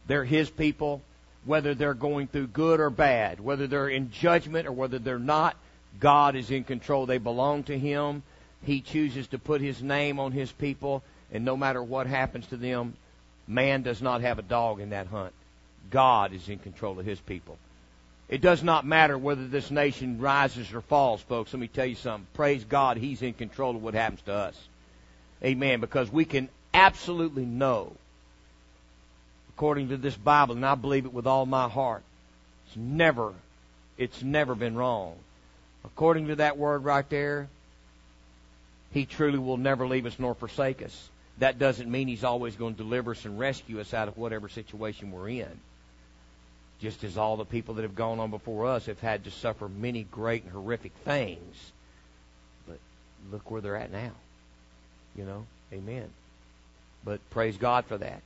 They're 0.06 0.24
His 0.24 0.48
people, 0.48 1.02
whether 1.48 1.74
they're 1.74 1.94
going 1.94 2.26
through 2.26 2.46
good 2.46 2.78
or 2.78 2.90
bad, 2.90 3.40
whether 3.40 3.66
they're 3.66 3.88
in 3.88 4.10
judgment 4.10 4.68
or 4.68 4.72
whether 4.72 4.98
they're 4.98 5.18
not, 5.18 5.56
God 5.98 6.36
is 6.36 6.50
in 6.50 6.62
control. 6.62 7.06
They 7.06 7.16
belong 7.16 7.64
to 7.64 7.78
Him. 7.78 8.22
He 8.62 8.82
chooses 8.82 9.28
to 9.28 9.38
put 9.38 9.62
His 9.62 9.82
name 9.82 10.20
on 10.20 10.32
His 10.32 10.52
people, 10.52 11.02
and 11.32 11.46
no 11.46 11.56
matter 11.56 11.82
what 11.82 12.06
happens 12.06 12.46
to 12.48 12.58
them, 12.58 12.94
man 13.46 13.82
does 13.82 14.02
not 14.02 14.20
have 14.20 14.38
a 14.38 14.42
dog 14.42 14.78
in 14.80 14.90
that 14.90 15.06
hunt. 15.06 15.32
God 15.90 16.34
is 16.34 16.50
in 16.50 16.58
control 16.58 17.00
of 17.00 17.06
His 17.06 17.18
people. 17.20 17.56
It 18.28 18.42
does 18.42 18.62
not 18.62 18.84
matter 18.84 19.16
whether 19.16 19.46
this 19.46 19.70
nation 19.70 20.20
rises 20.20 20.74
or 20.74 20.82
falls, 20.82 21.22
folks. 21.22 21.54
Let 21.54 21.60
me 21.60 21.68
tell 21.68 21.86
you 21.86 21.94
something. 21.94 22.26
Praise 22.34 22.62
God, 22.64 22.98
He's 22.98 23.22
in 23.22 23.32
control 23.32 23.74
of 23.74 23.82
what 23.82 23.94
happens 23.94 24.20
to 24.26 24.34
us. 24.34 24.68
Amen. 25.42 25.80
Because 25.80 26.12
we 26.12 26.26
can 26.26 26.50
absolutely 26.74 27.46
know, 27.46 27.96
according 29.58 29.88
to 29.88 29.96
this 29.96 30.14
Bible, 30.14 30.54
and 30.54 30.64
I 30.64 30.76
believe 30.76 31.04
it 31.04 31.12
with 31.12 31.26
all 31.26 31.44
my 31.44 31.68
heart, 31.68 32.04
it's 32.68 32.76
never, 32.76 33.34
it's 33.96 34.22
never 34.22 34.54
been 34.54 34.76
wrong. 34.76 35.16
According 35.84 36.28
to 36.28 36.36
that 36.36 36.56
word 36.56 36.84
right 36.84 37.08
there, 37.10 37.48
He 38.92 39.04
truly 39.04 39.40
will 39.40 39.56
never 39.56 39.88
leave 39.88 40.06
us 40.06 40.16
nor 40.16 40.36
forsake 40.36 40.80
us. 40.80 41.08
That 41.38 41.58
doesn't 41.58 41.90
mean 41.90 42.06
He's 42.06 42.22
always 42.22 42.54
going 42.54 42.74
to 42.74 42.84
deliver 42.84 43.10
us 43.10 43.24
and 43.24 43.36
rescue 43.36 43.80
us 43.80 43.92
out 43.92 44.06
of 44.06 44.16
whatever 44.16 44.48
situation 44.48 45.10
we're 45.10 45.28
in 45.28 45.60
just 46.80 47.02
as 47.02 47.18
all 47.18 47.36
the 47.36 47.44
people 47.44 47.74
that 47.74 47.82
have 47.82 47.96
gone 47.96 48.20
on 48.20 48.30
before 48.30 48.64
us 48.64 48.86
have 48.86 49.00
had 49.00 49.24
to 49.24 49.32
suffer 49.32 49.68
many 49.68 50.04
great 50.04 50.44
and 50.44 50.52
horrific 50.52 50.92
things. 51.04 51.72
But 52.68 52.78
look 53.32 53.50
where 53.50 53.60
they're 53.60 53.74
at 53.74 53.90
now. 53.90 54.12
You 55.16 55.24
know, 55.24 55.46
amen. 55.72 56.08
But 57.04 57.18
praise 57.30 57.56
God 57.56 57.86
for 57.86 57.98
that. 57.98 58.22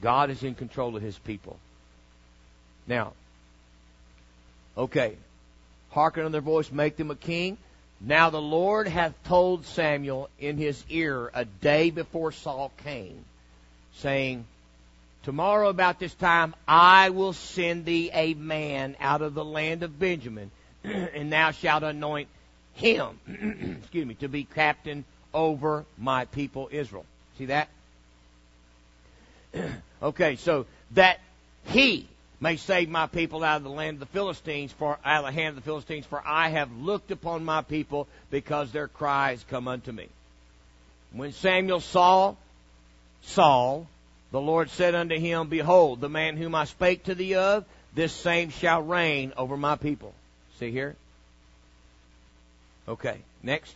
God 0.00 0.30
is 0.30 0.42
in 0.42 0.54
control 0.54 0.96
of 0.96 1.02
his 1.02 1.18
people. 1.18 1.58
Now, 2.86 3.12
okay, 4.76 5.16
hearken 5.90 6.24
unto 6.24 6.32
their 6.32 6.40
voice, 6.40 6.70
make 6.70 6.96
them 6.96 7.10
a 7.10 7.16
king. 7.16 7.56
Now 8.00 8.30
the 8.30 8.40
Lord 8.40 8.86
hath 8.88 9.14
told 9.24 9.64
Samuel 9.64 10.28
in 10.38 10.58
his 10.58 10.84
ear 10.90 11.30
a 11.34 11.44
day 11.44 11.90
before 11.90 12.32
Saul 12.32 12.70
came, 12.84 13.24
saying, 13.94 14.44
Tomorrow 15.22 15.70
about 15.70 15.98
this 15.98 16.14
time 16.14 16.54
I 16.68 17.10
will 17.10 17.32
send 17.32 17.84
thee 17.84 18.10
a 18.12 18.34
man 18.34 18.96
out 19.00 19.22
of 19.22 19.34
the 19.34 19.44
land 19.44 19.82
of 19.82 19.98
Benjamin, 19.98 20.50
and 20.84 21.32
thou 21.32 21.50
shalt 21.50 21.82
anoint 21.82 22.28
him, 22.74 23.18
excuse 23.80 24.06
me, 24.06 24.14
to 24.16 24.28
be 24.28 24.44
captain 24.44 25.04
over 25.32 25.84
my 25.98 26.26
people 26.26 26.68
Israel. 26.70 27.06
See 27.38 27.46
that? 27.46 27.68
okay, 30.02 30.36
so 30.36 30.66
that 30.92 31.20
he 31.64 32.08
may 32.40 32.56
save 32.56 32.88
my 32.88 33.06
people 33.06 33.42
out 33.42 33.58
of 33.58 33.62
the 33.64 33.70
land 33.70 33.94
of 33.94 34.00
the 34.00 34.06
Philistines, 34.06 34.72
for 34.72 34.98
out 35.04 35.24
of 35.24 35.34
the 35.34 35.40
hand 35.40 35.56
of 35.56 35.56
the 35.56 35.68
Philistines, 35.68 36.06
for 36.06 36.22
I 36.24 36.50
have 36.50 36.70
looked 36.72 37.10
upon 37.10 37.44
my 37.44 37.62
people 37.62 38.08
because 38.30 38.72
their 38.72 38.88
cries 38.88 39.44
come 39.48 39.68
unto 39.68 39.92
me. 39.92 40.08
When 41.12 41.32
Samuel 41.32 41.80
saw 41.80 42.34
Saul, 43.22 43.86
the 44.32 44.40
Lord 44.40 44.70
said 44.70 44.94
unto 44.94 45.18
him, 45.18 45.48
Behold, 45.48 46.00
the 46.00 46.08
man 46.08 46.36
whom 46.36 46.54
I 46.54 46.64
spake 46.64 47.04
to 47.04 47.14
thee 47.14 47.34
of, 47.34 47.64
this 47.94 48.12
same 48.12 48.50
shall 48.50 48.82
reign 48.82 49.32
over 49.36 49.56
my 49.56 49.76
people. 49.76 50.12
See 50.58 50.70
here? 50.70 50.96
Okay, 52.86 53.18
next. 53.42 53.74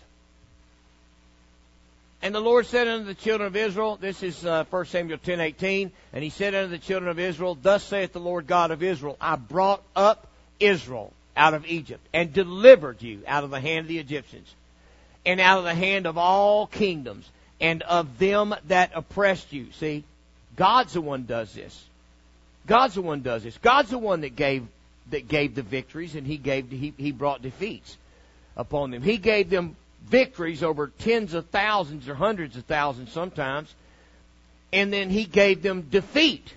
And 2.22 2.34
the 2.34 2.40
Lord 2.40 2.66
said 2.66 2.86
unto 2.86 3.06
the 3.06 3.14
children 3.14 3.46
of 3.46 3.56
Israel, 3.56 3.96
this 3.96 4.22
is 4.22 4.44
uh, 4.44 4.64
1 4.64 4.84
Samuel 4.86 5.18
10:18, 5.18 5.90
and 6.12 6.22
he 6.22 6.28
said 6.28 6.54
unto 6.54 6.70
the 6.70 6.78
children 6.78 7.10
of 7.10 7.18
Israel, 7.18 7.56
Thus 7.60 7.82
saith 7.82 8.12
the 8.12 8.20
Lord 8.20 8.46
God 8.46 8.70
of 8.70 8.82
Israel, 8.82 9.16
I 9.20 9.36
brought 9.36 9.82
up 9.96 10.26
Israel 10.58 11.14
out 11.36 11.54
of 11.54 11.66
Egypt 11.66 12.06
and 12.12 12.32
delivered 12.32 13.00
you 13.00 13.22
out 13.26 13.44
of 13.44 13.50
the 13.50 13.60
hand 13.60 13.80
of 13.80 13.88
the 13.88 13.98
Egyptians 13.98 14.54
and 15.24 15.40
out 15.40 15.58
of 15.58 15.64
the 15.64 15.74
hand 15.74 16.06
of 16.06 16.18
all 16.18 16.66
kingdoms 16.66 17.26
and 17.58 17.82
of 17.82 18.18
them 18.18 18.54
that 18.68 18.90
oppressed 18.94 19.52
you. 19.52 19.68
See, 19.72 20.04
God's 20.56 20.92
the 20.92 21.00
one 21.00 21.24
does 21.24 21.54
this. 21.54 21.84
God's 22.66 22.94
the 22.94 23.02
one 23.02 23.22
does 23.22 23.44
this. 23.44 23.56
God's 23.58 23.90
the 23.90 23.98
one 23.98 24.20
that 24.20 24.36
gave 24.36 24.66
that 25.10 25.26
gave 25.26 25.54
the 25.54 25.62
victories 25.62 26.14
and 26.14 26.26
he 26.26 26.36
gave 26.36 26.70
he, 26.70 26.92
he 26.98 27.12
brought 27.12 27.40
defeats 27.40 27.96
upon 28.56 28.90
them. 28.90 29.02
He 29.02 29.16
gave 29.16 29.48
them 29.48 29.76
victories 30.06 30.62
over 30.62 30.88
tens 30.98 31.34
of 31.34 31.46
thousands 31.46 32.08
or 32.08 32.14
hundreds 32.14 32.56
of 32.56 32.64
thousands 32.64 33.12
sometimes. 33.12 33.74
And 34.72 34.92
then 34.92 35.10
he 35.10 35.24
gave 35.24 35.62
them 35.62 35.82
defeat. 35.90 36.54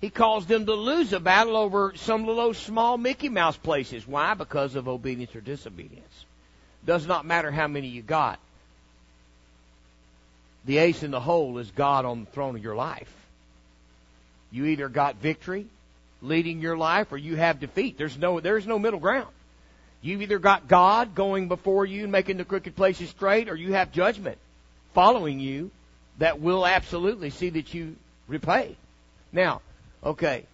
He 0.00 0.10
caused 0.10 0.48
them 0.48 0.66
to 0.66 0.74
lose 0.74 1.12
a 1.12 1.20
battle 1.20 1.56
over 1.56 1.92
some 1.94 2.28
of 2.28 2.34
those 2.34 2.58
small 2.58 2.98
Mickey 2.98 3.28
Mouse 3.28 3.56
places. 3.56 4.06
Why? 4.06 4.34
Because 4.34 4.74
of 4.74 4.88
obedience 4.88 5.34
or 5.36 5.40
disobedience. 5.40 6.24
Does 6.84 7.06
not 7.06 7.24
matter 7.24 7.52
how 7.52 7.68
many 7.68 7.86
you 7.86 8.02
got. 8.02 8.40
The 10.64 10.78
ace 10.78 11.02
in 11.02 11.12
the 11.12 11.20
hole 11.20 11.58
is 11.58 11.70
God 11.70 12.04
on 12.04 12.24
the 12.24 12.30
throne 12.30 12.56
of 12.56 12.62
your 12.62 12.74
life. 12.74 13.12
You 14.50 14.66
either 14.66 14.88
got 14.88 15.16
victory 15.16 15.66
leading 16.20 16.60
your 16.60 16.76
life 16.76 17.12
or 17.12 17.16
you 17.16 17.36
have 17.36 17.60
defeat. 17.60 17.98
There's 17.98 18.16
no, 18.18 18.40
there's 18.40 18.66
no 18.66 18.78
middle 18.78 19.00
ground. 19.00 19.28
You've 20.02 20.22
either 20.22 20.40
got 20.40 20.66
God 20.66 21.14
going 21.14 21.46
before 21.48 21.86
you 21.86 22.02
and 22.02 22.12
making 22.12 22.36
the 22.36 22.44
crooked 22.44 22.74
places 22.74 23.08
straight, 23.10 23.48
or 23.48 23.54
you 23.54 23.72
have 23.72 23.92
judgment 23.92 24.36
following 24.94 25.38
you 25.40 25.70
that 26.18 26.40
will 26.40 26.66
absolutely 26.66 27.30
see 27.30 27.50
that 27.50 27.72
you 27.72 27.96
repay. 28.26 28.76
Now, 29.32 29.62
okay. 30.04 30.44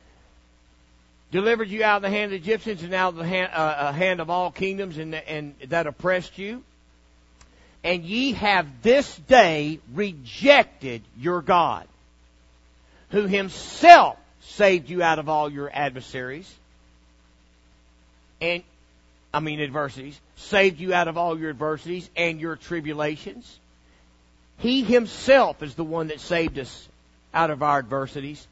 Delivered 1.30 1.68
you 1.68 1.82
out 1.82 1.96
of 1.96 2.02
the 2.02 2.10
hand 2.10 2.26
of 2.26 2.30
the 2.30 2.36
Egyptians 2.36 2.82
and 2.82 2.94
out 2.94 3.10
of 3.10 3.16
the 3.16 3.26
hand, 3.26 3.50
uh, 3.52 3.56
uh, 3.56 3.92
hand 3.92 4.20
of 4.20 4.30
all 4.30 4.50
kingdoms 4.50 4.98
and, 4.98 5.14
and 5.14 5.54
that 5.68 5.86
oppressed 5.86 6.38
you. 6.38 6.62
And 7.84 8.04
ye 8.04 8.32
have 8.32 8.66
this 8.82 9.16
day 9.28 9.78
rejected 9.94 11.02
your 11.18 11.42
God, 11.42 11.86
who 13.10 13.26
himself 13.26 14.18
saved 14.40 14.90
you 14.90 15.02
out 15.02 15.18
of 15.18 15.28
all 15.28 15.50
your 15.50 15.70
adversaries. 15.72 16.52
And 18.40 18.62
I 19.38 19.40
mean 19.40 19.60
adversities, 19.60 20.20
saved 20.34 20.80
you 20.80 20.92
out 20.92 21.06
of 21.06 21.16
all 21.16 21.38
your 21.38 21.50
adversities 21.50 22.10
and 22.16 22.40
your 22.40 22.56
tribulations. 22.56 23.60
He 24.56 24.82
himself 24.82 25.62
is 25.62 25.76
the 25.76 25.84
one 25.84 26.08
that 26.08 26.18
saved 26.18 26.58
us 26.58 26.88
out 27.32 27.50
of 27.50 27.62
our 27.62 27.78
adversities. 27.78 28.44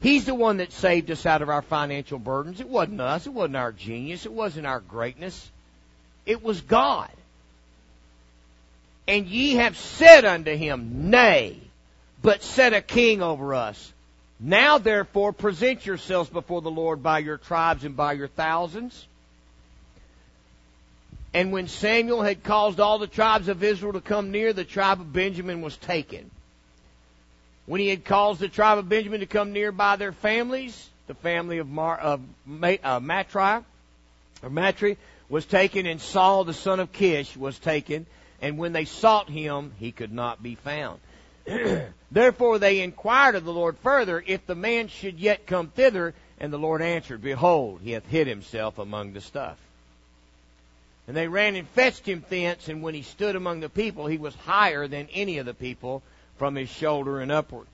He's 0.00 0.24
the 0.24 0.34
one 0.36 0.58
that 0.58 0.70
saved 0.70 1.10
us 1.10 1.26
out 1.26 1.42
of 1.42 1.48
our 1.48 1.60
financial 1.60 2.20
burdens. 2.20 2.60
It 2.60 2.68
wasn't 2.68 3.00
us. 3.00 3.26
It 3.26 3.32
wasn't 3.32 3.56
our 3.56 3.72
genius. 3.72 4.24
It 4.24 4.32
wasn't 4.32 4.64
our 4.64 4.78
greatness. 4.78 5.50
It 6.24 6.40
was 6.40 6.60
God. 6.60 7.10
And 9.08 9.26
ye 9.26 9.56
have 9.56 9.76
said 9.76 10.24
unto 10.24 10.54
him, 10.54 11.10
Nay, 11.10 11.58
but 12.22 12.44
set 12.44 12.74
a 12.74 12.80
king 12.80 13.22
over 13.22 13.56
us. 13.56 13.92
Now 14.38 14.78
therefore 14.78 15.32
present 15.32 15.84
yourselves 15.84 16.30
before 16.30 16.62
the 16.62 16.70
Lord 16.70 17.02
by 17.02 17.18
your 17.18 17.38
tribes 17.38 17.82
and 17.82 17.96
by 17.96 18.12
your 18.12 18.28
thousands. 18.28 19.08
And 21.34 21.50
when 21.50 21.68
Samuel 21.68 22.22
had 22.22 22.42
caused 22.42 22.78
all 22.78 22.98
the 22.98 23.06
tribes 23.06 23.48
of 23.48 23.62
Israel 23.62 23.94
to 23.94 24.00
come 24.00 24.30
near, 24.30 24.52
the 24.52 24.64
tribe 24.64 25.00
of 25.00 25.12
Benjamin 25.12 25.62
was 25.62 25.76
taken. 25.76 26.30
When 27.64 27.80
he 27.80 27.88
had 27.88 28.04
caused 28.04 28.40
the 28.40 28.48
tribe 28.48 28.78
of 28.78 28.88
Benjamin 28.88 29.20
to 29.20 29.26
come 29.26 29.52
near 29.52 29.72
by 29.72 29.96
their 29.96 30.12
families, 30.12 30.90
the 31.06 31.14
family 31.14 31.58
of, 31.58 31.68
Mar, 31.68 31.98
of 31.98 32.20
uh, 32.46 33.00
Matri, 33.00 33.64
or 34.42 34.50
Matri, 34.50 34.98
was 35.28 35.46
taken, 35.46 35.86
and 35.86 36.00
Saul 36.00 36.44
the 36.44 36.52
son 36.52 36.80
of 36.80 36.92
Kish 36.92 37.36
was 37.36 37.58
taken. 37.58 38.04
And 38.42 38.58
when 38.58 38.72
they 38.72 38.84
sought 38.84 39.30
him, 39.30 39.72
he 39.78 39.92
could 39.92 40.12
not 40.12 40.42
be 40.42 40.56
found. 40.56 41.00
Therefore 42.10 42.58
they 42.58 42.80
inquired 42.80 43.36
of 43.36 43.44
the 43.44 43.52
Lord 43.52 43.78
further 43.78 44.22
if 44.26 44.44
the 44.46 44.54
man 44.54 44.88
should 44.88 45.18
yet 45.18 45.46
come 45.46 45.68
thither. 45.68 46.12
And 46.38 46.52
the 46.52 46.58
Lord 46.58 46.82
answered, 46.82 47.22
Behold, 47.22 47.80
he 47.82 47.92
hath 47.92 48.06
hid 48.06 48.26
himself 48.26 48.78
among 48.78 49.12
the 49.12 49.20
stuff. 49.20 49.56
And 51.06 51.16
they 51.16 51.26
ran 51.26 51.56
and 51.56 51.68
fetched 51.68 52.06
him 52.06 52.24
thence, 52.28 52.68
and 52.68 52.82
when 52.82 52.94
he 52.94 53.02
stood 53.02 53.34
among 53.34 53.60
the 53.60 53.68
people, 53.68 54.06
he 54.06 54.18
was 54.18 54.34
higher 54.34 54.86
than 54.86 55.08
any 55.12 55.38
of 55.38 55.46
the 55.46 55.54
people 55.54 56.02
from 56.36 56.54
his 56.54 56.68
shoulder 56.68 57.20
and 57.20 57.32
upward. 57.32 57.66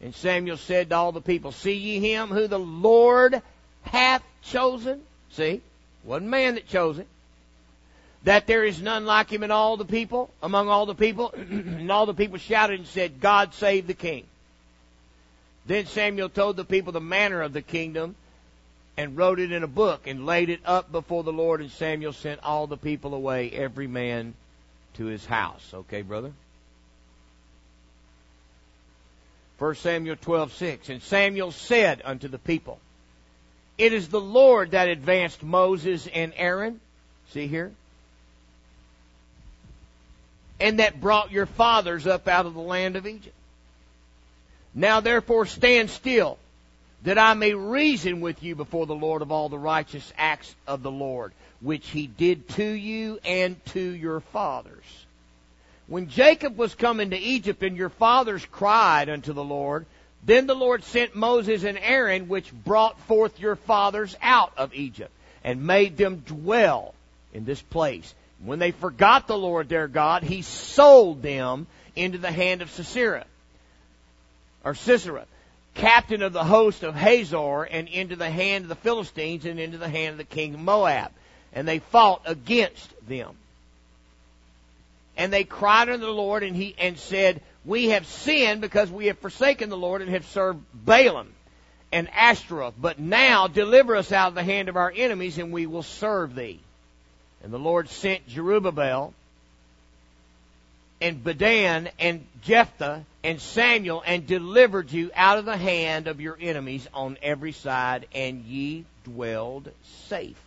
And 0.00 0.14
Samuel 0.14 0.58
said 0.58 0.90
to 0.90 0.96
all 0.96 1.12
the 1.12 1.20
people, 1.20 1.52
See 1.52 1.74
ye 1.74 2.00
him 2.00 2.28
who 2.28 2.46
the 2.46 2.58
Lord 2.58 3.42
hath 3.82 4.22
chosen? 4.42 5.02
See, 5.30 5.62
wasn't 6.04 6.30
man 6.30 6.54
that 6.54 6.68
chose 6.68 6.98
him. 6.98 7.06
That 8.24 8.46
there 8.46 8.64
is 8.64 8.80
none 8.80 9.06
like 9.06 9.30
him 9.30 9.42
in 9.42 9.50
all 9.50 9.76
the 9.76 9.84
people, 9.84 10.30
among 10.42 10.68
all 10.68 10.86
the 10.86 10.94
people. 10.94 11.32
and 11.36 11.90
all 11.90 12.06
the 12.06 12.14
people 12.14 12.38
shouted 12.38 12.78
and 12.80 12.88
said, 12.88 13.20
God 13.20 13.54
save 13.54 13.86
the 13.86 13.94
king. 13.94 14.24
Then 15.66 15.86
Samuel 15.86 16.28
told 16.28 16.56
the 16.56 16.64
people 16.64 16.92
the 16.92 17.00
manner 17.00 17.42
of 17.42 17.52
the 17.52 17.62
kingdom 17.62 18.14
and 18.96 19.16
wrote 19.16 19.38
it 19.38 19.52
in 19.52 19.62
a 19.62 19.68
book 19.68 20.06
and 20.06 20.24
laid 20.24 20.48
it 20.48 20.60
up 20.64 20.90
before 20.90 21.22
the 21.22 21.32
Lord. 21.32 21.60
And 21.60 21.70
Samuel 21.70 22.12
sent 22.12 22.42
all 22.42 22.66
the 22.66 22.76
people 22.76 23.14
away, 23.14 23.50
every 23.50 23.86
man 23.86 24.34
to 24.94 25.06
his 25.06 25.24
house. 25.26 25.70
Okay, 25.72 26.02
brother? 26.02 26.32
1 29.58 29.74
Samuel 29.76 30.16
12, 30.16 30.52
6. 30.52 30.88
And 30.88 31.02
Samuel 31.02 31.52
said 31.52 32.02
unto 32.04 32.28
the 32.28 32.38
people, 32.38 32.78
It 33.78 33.92
is 33.92 34.08
the 34.08 34.20
Lord 34.20 34.72
that 34.72 34.88
advanced 34.88 35.42
Moses 35.42 36.06
and 36.06 36.32
Aaron. 36.36 36.80
See 37.32 37.46
here? 37.46 37.72
And 40.58 40.78
that 40.78 41.00
brought 41.00 41.32
your 41.32 41.46
fathers 41.46 42.06
up 42.06 42.28
out 42.28 42.46
of 42.46 42.54
the 42.54 42.60
land 42.60 42.96
of 42.96 43.06
Egypt. 43.06 43.34
Now 44.74 45.00
therefore 45.00 45.46
stand 45.46 45.90
still 45.90 46.38
that 47.02 47.18
I 47.18 47.34
may 47.34 47.54
reason 47.54 48.20
with 48.20 48.42
you 48.42 48.54
before 48.54 48.86
the 48.86 48.94
Lord 48.94 49.22
of 49.22 49.30
all 49.30 49.48
the 49.48 49.58
righteous 49.58 50.12
acts 50.16 50.54
of 50.66 50.82
the 50.82 50.90
Lord, 50.90 51.32
which 51.60 51.88
he 51.88 52.06
did 52.06 52.48
to 52.50 52.64
you 52.64 53.18
and 53.24 53.64
to 53.66 53.80
your 53.80 54.20
fathers. 54.20 54.84
When 55.86 56.08
Jacob 56.08 56.56
was 56.56 56.74
coming 56.74 57.10
to 57.10 57.18
Egypt 57.18 57.62
and 57.62 57.76
your 57.76 57.90
fathers 57.90 58.44
cried 58.46 59.08
unto 59.08 59.32
the 59.32 59.44
Lord, 59.44 59.86
then 60.24 60.48
the 60.48 60.56
Lord 60.56 60.82
sent 60.82 61.14
Moses 61.14 61.62
and 61.62 61.78
Aaron, 61.78 62.26
which 62.26 62.52
brought 62.52 62.98
forth 63.02 63.38
your 63.38 63.54
fathers 63.54 64.16
out 64.20 64.52
of 64.56 64.74
Egypt, 64.74 65.12
and 65.44 65.66
made 65.66 65.96
them 65.96 66.24
dwell 66.26 66.94
in 67.32 67.44
this 67.44 67.62
place. 67.62 68.12
When 68.44 68.58
they 68.58 68.72
forgot 68.72 69.28
the 69.28 69.38
Lord 69.38 69.68
their 69.68 69.86
God, 69.86 70.24
he 70.24 70.42
sold 70.42 71.22
them 71.22 71.68
into 71.94 72.18
the 72.18 72.32
hand 72.32 72.62
of 72.62 72.70
Sisera, 72.72 73.24
or 74.64 74.74
Sisera, 74.74 75.26
captain 75.76 76.22
of 76.22 76.32
the 76.32 76.44
host 76.44 76.82
of 76.82 76.94
Hazor 76.94 77.62
and 77.62 77.88
into 77.88 78.16
the 78.16 78.30
hand 78.30 78.64
of 78.64 78.68
the 78.68 78.74
Philistines 78.74 79.44
and 79.44 79.60
into 79.60 79.78
the 79.78 79.88
hand 79.88 80.12
of 80.12 80.18
the 80.18 80.24
king 80.24 80.54
of 80.54 80.60
Moab. 80.60 81.10
And 81.52 81.66
they 81.66 81.78
fought 81.78 82.22
against 82.26 82.90
them. 83.08 83.36
And 85.16 85.32
they 85.32 85.44
cried 85.44 85.88
unto 85.88 86.04
the 86.04 86.12
Lord 86.12 86.42
and 86.42 86.54
he, 86.54 86.74
and 86.78 86.98
said, 86.98 87.40
we 87.64 87.88
have 87.88 88.06
sinned 88.06 88.60
because 88.60 88.90
we 88.90 89.06
have 89.06 89.18
forsaken 89.18 89.70
the 89.70 89.76
Lord 89.76 90.02
and 90.02 90.10
have 90.10 90.26
served 90.26 90.60
Baalim 90.84 91.26
and 91.92 92.08
Ashtaroth. 92.12 92.74
But 92.78 92.98
now 92.98 93.48
deliver 93.48 93.96
us 93.96 94.12
out 94.12 94.28
of 94.28 94.34
the 94.34 94.42
hand 94.42 94.68
of 94.68 94.76
our 94.76 94.92
enemies 94.94 95.38
and 95.38 95.52
we 95.52 95.66
will 95.66 95.82
serve 95.82 96.34
thee. 96.34 96.60
And 97.42 97.52
the 97.52 97.58
Lord 97.58 97.88
sent 97.88 98.28
Jerubbaal 98.28 99.12
and 101.00 101.22
Bedan 101.22 101.90
and 101.98 102.24
Jephthah 102.42 103.04
and 103.26 103.40
Samuel 103.40 104.04
and 104.06 104.24
delivered 104.24 104.92
you 104.92 105.10
out 105.12 105.38
of 105.38 105.46
the 105.46 105.56
hand 105.56 106.06
of 106.06 106.20
your 106.20 106.38
enemies 106.40 106.86
on 106.94 107.18
every 107.20 107.50
side, 107.50 108.06
and 108.14 108.44
ye 108.44 108.84
dwelled 109.02 109.68
safe. 110.08 110.40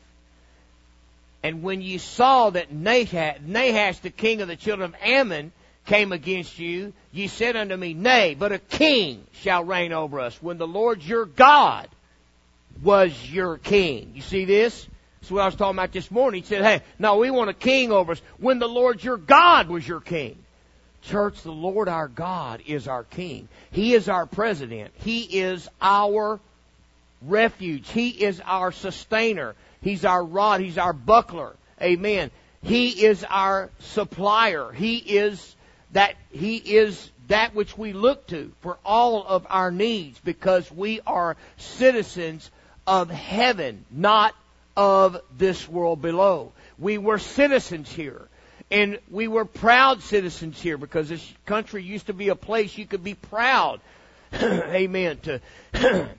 And 1.44 1.62
when 1.62 1.82
ye 1.82 1.98
saw 1.98 2.52
that 2.52 2.72
Nahash, 2.72 4.00
the 4.00 4.10
king 4.10 4.40
of 4.42 4.48
the 4.48 4.56
children 4.56 4.94
of 4.94 5.02
Ammon, 5.02 5.52
came 5.88 6.14
against 6.14 6.58
you, 6.58 6.94
ye 7.12 7.28
said 7.28 7.58
unto 7.58 7.76
me, 7.76 7.94
Nay, 7.94 8.34
but 8.40 8.54
a 8.54 8.60
king 8.60 9.26
shall 9.34 9.66
reign 9.66 9.92
over 9.92 10.22
us, 10.22 10.42
when 10.42 10.58
the 10.58 10.68
Lord 10.68 11.04
your 11.04 11.26
God 11.26 11.90
was 12.82 13.12
your 13.30 13.58
king. 13.58 14.14
You 14.16 14.22
see 14.22 14.46
this? 14.46 14.88
That's 15.20 15.32
what 15.32 15.42
I 15.42 15.46
was 15.48 15.56
talking 15.56 15.78
about 15.78 15.92
this 15.92 16.10
morning. 16.10 16.44
He 16.44 16.48
said, 16.48 16.64
Hey, 16.64 16.82
no, 16.98 17.18
we 17.18 17.30
want 17.30 17.50
a 17.50 17.54
king 17.54 17.92
over 17.92 18.14
us, 18.14 18.22
when 18.38 18.60
the 18.60 18.70
Lord 18.70 19.04
your 19.04 19.18
God 19.18 19.68
was 19.68 19.86
your 19.86 20.00
king. 20.00 20.38
Church, 21.02 21.42
the 21.42 21.52
Lord 21.52 21.88
our 21.88 22.08
God 22.08 22.62
is 22.66 22.88
our 22.88 23.04
king. 23.04 23.48
He 23.72 23.94
is 23.94 24.10
our 24.10 24.26
president. 24.26 24.92
He 24.96 25.22
is 25.22 25.70
our 25.82 26.40
refuge. 27.22 27.90
He 27.90 28.10
is 28.10 28.42
our 28.46 28.72
sustainer. 28.72 29.56
He's 29.82 30.06
our 30.06 30.24
rod. 30.24 30.62
He's 30.62 30.78
our 30.78 30.94
buckler. 30.94 31.56
Amen. 31.82 32.32
He 32.62 33.06
is 33.06 33.24
our 33.24 33.70
supplier. 33.80 34.72
He 34.72 34.98
is 34.98 35.56
that, 35.94 36.16
He 36.32 36.58
is 36.58 37.10
that 37.28 37.56
which 37.56 37.78
we 37.78 37.94
look 37.94 38.28
to 38.28 38.52
for 38.62 38.78
all 38.84 39.26
of 39.26 39.46
our 39.50 39.72
needs 39.72 40.20
because 40.20 40.70
we 40.72 41.00
are 41.08 41.38
citizens 41.58 42.50
of 42.86 43.10
heaven, 43.10 43.86
not 43.92 44.36
of 44.76 45.22
this 45.38 45.68
world 45.68 46.02
below. 46.02 46.52
We 46.78 46.98
were 46.98 47.20
citizens 47.20 47.92
here. 47.92 48.29
And 48.72 49.00
we 49.10 49.28
were 49.28 49.46
proud 49.46 50.02
citizens 50.04 50.62
here 50.62 50.78
because 50.78 51.10
this 51.10 51.34
country 51.46 51.84
used 51.84 52.08
to 52.08 52.14
be 52.14 52.30
a 52.30 52.36
place 52.36 52.78
you 52.78 52.86
could 52.86 53.04
be 53.04 53.16
proud. 53.16 53.82
Amen. 54.34 55.18
To, 55.24 55.42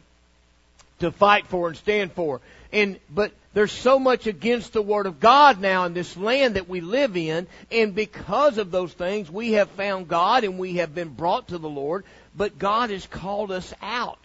to 0.98 1.12
fight 1.12 1.46
for 1.46 1.68
and 1.68 1.76
stand 1.76 2.12
for. 2.12 2.40
And, 2.72 2.98
but 3.08 3.32
there's 3.52 3.72
so 3.72 3.98
much 3.98 4.26
against 4.26 4.72
the 4.72 4.82
Word 4.82 5.06
of 5.06 5.18
God 5.18 5.60
now 5.60 5.84
in 5.84 5.94
this 5.94 6.16
land 6.16 6.54
that 6.56 6.68
we 6.68 6.80
live 6.80 7.16
in, 7.16 7.48
and 7.70 7.94
because 7.94 8.58
of 8.58 8.70
those 8.70 8.92
things, 8.92 9.30
we 9.30 9.52
have 9.52 9.68
found 9.70 10.08
God 10.08 10.44
and 10.44 10.58
we 10.58 10.74
have 10.74 10.94
been 10.94 11.08
brought 11.08 11.48
to 11.48 11.58
the 11.58 11.68
Lord, 11.68 12.04
but 12.36 12.58
God 12.58 12.90
has 12.90 13.06
called 13.06 13.50
us 13.50 13.74
out 13.82 14.18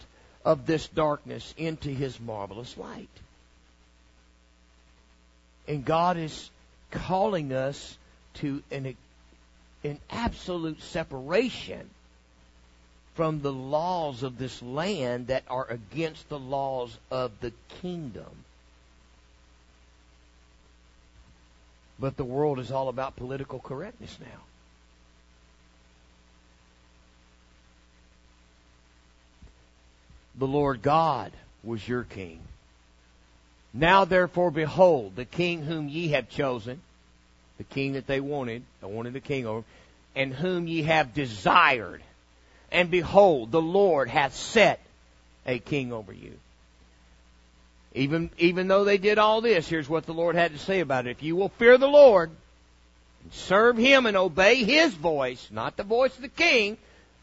of 0.44 0.64
this 0.64 0.86
darkness 0.88 1.54
into 1.56 1.88
His 1.88 2.20
marvelous 2.20 2.76
light. 2.76 3.08
And 5.66 5.84
God 5.84 6.16
is 6.16 6.50
calling 6.92 7.52
us 7.52 7.98
to 8.36 8.62
an, 8.70 8.96
an 9.84 9.98
absolute 10.10 10.82
separation 10.82 11.90
from 13.14 13.40
the 13.40 13.52
laws 13.52 14.22
of 14.22 14.36
this 14.36 14.62
land 14.62 15.28
that 15.28 15.42
are 15.48 15.66
against 15.70 16.28
the 16.28 16.38
laws 16.38 16.98
of 17.10 17.32
the 17.40 17.52
kingdom. 17.80 18.44
But 21.98 22.16
the 22.18 22.24
world 22.24 22.58
is 22.58 22.70
all 22.70 22.88
about 22.88 23.16
political 23.16 23.58
correctness 23.58 24.18
now. 24.20 24.42
The 30.38 30.46
Lord 30.46 30.82
God 30.82 31.32
was 31.64 31.88
your 31.88 32.04
king. 32.04 32.40
Now 33.72 34.04
therefore 34.04 34.50
behold, 34.50 35.16
the 35.16 35.24
king 35.24 35.62
whom 35.62 35.88
ye 35.88 36.08
have 36.08 36.28
chosen, 36.28 36.82
the 37.58 37.64
king 37.64 37.94
that 37.94 38.06
they 38.06 38.20
wanted, 38.20 38.62
they 38.80 38.86
wanted 38.86 39.16
a 39.16 39.20
king 39.20 39.46
over, 39.46 39.64
and 40.14 40.32
whom 40.32 40.66
ye 40.66 40.82
have 40.82 41.14
desired. 41.14 42.02
And 42.72 42.90
behold, 42.90 43.50
the 43.50 43.62
Lord 43.62 44.08
hath 44.08 44.34
set 44.34 44.80
a 45.46 45.58
king 45.58 45.92
over 45.92 46.12
you. 46.12 46.32
Even, 47.94 48.30
even 48.38 48.68
though 48.68 48.84
they 48.84 48.98
did 48.98 49.18
all 49.18 49.40
this, 49.40 49.68
here's 49.68 49.88
what 49.88 50.04
the 50.04 50.12
Lord 50.12 50.36
had 50.36 50.52
to 50.52 50.58
say 50.58 50.80
about 50.80 51.06
it. 51.06 51.10
If 51.10 51.22
you 51.22 51.34
will 51.36 51.48
fear 51.48 51.78
the 51.78 51.88
Lord, 51.88 52.30
and 53.22 53.32
serve 53.32 53.78
Him 53.78 54.04
and 54.04 54.16
obey 54.16 54.64
His 54.64 54.92
voice, 54.92 55.48
not 55.50 55.76
the 55.76 55.82
voice 55.82 56.14
of 56.14 56.22
the 56.22 56.28
king, 56.28 56.76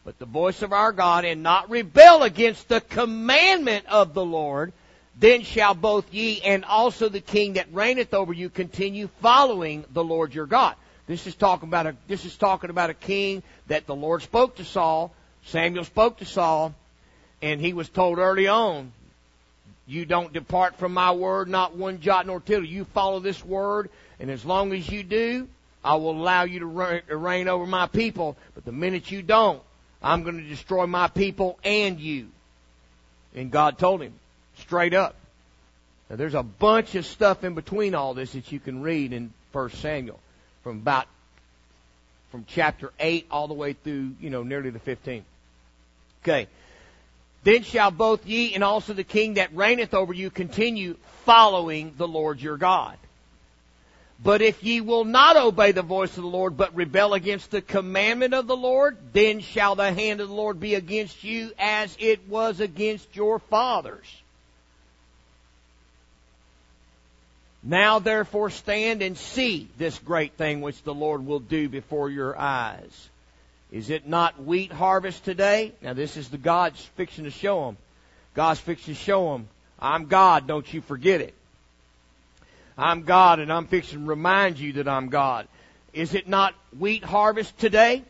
but 0.04 0.18
the 0.18 0.26
voice 0.26 0.62
of 0.62 0.72
our 0.72 0.92
God, 0.92 1.24
and 1.24 1.42
not 1.42 1.70
rebel 1.70 2.24
against 2.24 2.68
the 2.68 2.80
commandment 2.80 3.86
of 3.86 4.14
the 4.14 4.24
Lord, 4.24 4.72
then 5.16 5.42
shall 5.42 5.74
both 5.74 6.12
ye 6.12 6.40
and 6.42 6.64
also 6.64 7.08
the 7.08 7.20
king 7.20 7.54
that 7.54 7.72
reigneth 7.72 8.14
over 8.14 8.32
you 8.32 8.50
continue 8.50 9.08
following 9.22 9.84
the 9.92 10.04
Lord 10.04 10.34
your 10.34 10.46
God. 10.46 10.74
This 11.06 11.26
is 11.26 11.34
talking 11.34 11.68
about 11.68 11.86
a, 11.86 11.96
this 12.08 12.24
is 12.24 12.36
talking 12.36 12.70
about 12.70 12.90
a 12.90 12.94
king 12.94 13.42
that 13.68 13.86
the 13.86 13.94
Lord 13.94 14.22
spoke 14.22 14.56
to 14.56 14.64
Saul. 14.64 15.12
Samuel 15.46 15.84
spoke 15.84 16.18
to 16.18 16.24
Saul, 16.24 16.74
and 17.42 17.60
he 17.60 17.74
was 17.74 17.88
told 17.88 18.18
early 18.18 18.48
on, 18.48 18.92
you 19.86 20.06
don't 20.06 20.32
depart 20.32 20.76
from 20.76 20.94
my 20.94 21.12
word, 21.12 21.48
not 21.48 21.76
one 21.76 22.00
jot 22.00 22.26
nor 22.26 22.40
tittle. 22.40 22.64
You 22.64 22.84
follow 22.86 23.20
this 23.20 23.44
word, 23.44 23.90
and 24.18 24.30
as 24.30 24.44
long 24.44 24.72
as 24.72 24.88
you 24.88 25.02
do, 25.02 25.46
I 25.84 25.96
will 25.96 26.12
allow 26.12 26.44
you 26.44 26.60
to 26.60 27.16
reign 27.16 27.48
over 27.48 27.66
my 27.66 27.86
people. 27.86 28.38
But 28.54 28.64
the 28.64 28.72
minute 28.72 29.10
you 29.10 29.20
don't, 29.20 29.62
I'm 30.02 30.22
going 30.22 30.38
to 30.38 30.48
destroy 30.48 30.86
my 30.86 31.08
people 31.08 31.58
and 31.62 32.00
you. 32.00 32.28
And 33.34 33.50
God 33.50 33.76
told 33.76 34.00
him, 34.00 34.14
straight 34.64 34.94
up. 34.94 35.14
Now 36.08 36.16
there's 36.16 36.34
a 36.34 36.42
bunch 36.42 36.94
of 36.94 37.06
stuff 37.06 37.44
in 37.44 37.54
between 37.54 37.94
all 37.94 38.14
this 38.14 38.32
that 38.32 38.52
you 38.52 38.60
can 38.60 38.82
read 38.82 39.12
in 39.12 39.32
First 39.52 39.80
Samuel, 39.80 40.20
from 40.62 40.78
about 40.78 41.06
from 42.30 42.44
chapter 42.48 42.92
eight 42.98 43.26
all 43.30 43.46
the 43.46 43.54
way 43.54 43.74
through 43.74 44.12
you 44.20 44.30
know 44.30 44.42
nearly 44.42 44.70
the 44.70 44.80
15th. 44.80 45.22
Okay. 46.22 46.48
Then 47.44 47.62
shall 47.62 47.90
both 47.90 48.26
ye 48.26 48.54
and 48.54 48.64
also 48.64 48.94
the 48.94 49.04
king 49.04 49.34
that 49.34 49.54
reigneth 49.54 49.92
over 49.92 50.14
you 50.14 50.30
continue 50.30 50.96
following 51.24 51.94
the 51.98 52.08
Lord 52.08 52.40
your 52.40 52.56
God. 52.56 52.96
But 54.22 54.40
if 54.40 54.64
ye 54.64 54.80
will 54.80 55.04
not 55.04 55.36
obey 55.36 55.72
the 55.72 55.82
voice 55.82 56.16
of 56.16 56.22
the 56.22 56.28
Lord, 56.28 56.56
but 56.56 56.74
rebel 56.74 57.12
against 57.12 57.50
the 57.50 57.60
commandment 57.60 58.32
of 58.32 58.46
the 58.46 58.56
Lord, 58.56 58.96
then 59.12 59.40
shall 59.40 59.74
the 59.74 59.92
hand 59.92 60.20
of 60.20 60.28
the 60.28 60.34
Lord 60.34 60.58
be 60.58 60.74
against 60.74 61.22
you 61.22 61.52
as 61.58 61.94
it 62.00 62.26
was 62.28 62.60
against 62.60 63.14
your 63.14 63.38
fathers. 63.38 64.06
Now 67.64 67.98
therefore 67.98 68.50
stand 68.50 69.00
and 69.00 69.16
see 69.16 69.68
this 69.78 69.98
great 69.98 70.34
thing 70.34 70.60
which 70.60 70.82
the 70.82 70.92
Lord 70.92 71.26
will 71.26 71.40
do 71.40 71.70
before 71.70 72.10
your 72.10 72.38
eyes. 72.38 73.08
Is 73.72 73.88
it 73.88 74.06
not 74.06 74.44
wheat 74.44 74.70
harvest 74.70 75.24
today? 75.24 75.72
Now 75.80 75.94
this 75.94 76.18
is 76.18 76.28
the 76.28 76.36
God's 76.36 76.84
fixing 76.96 77.24
to 77.24 77.30
show 77.30 77.64
them. 77.64 77.78
God's 78.34 78.60
fixing 78.60 78.94
to 78.94 79.00
show 79.00 79.32
them, 79.32 79.48
I'm 79.80 80.06
God, 80.06 80.46
don't 80.46 80.72
you 80.74 80.82
forget 80.82 81.22
it. 81.22 81.32
I'm 82.76 83.02
God 83.02 83.38
and 83.38 83.50
I'm 83.50 83.66
fixing 83.66 84.00
to 84.00 84.06
remind 84.06 84.58
you 84.58 84.74
that 84.74 84.88
I'm 84.88 85.08
God. 85.08 85.48
Is 85.94 86.14
it 86.14 86.28
not 86.28 86.54
wheat 86.78 87.02
harvest 87.02 87.56
today? 87.58 88.02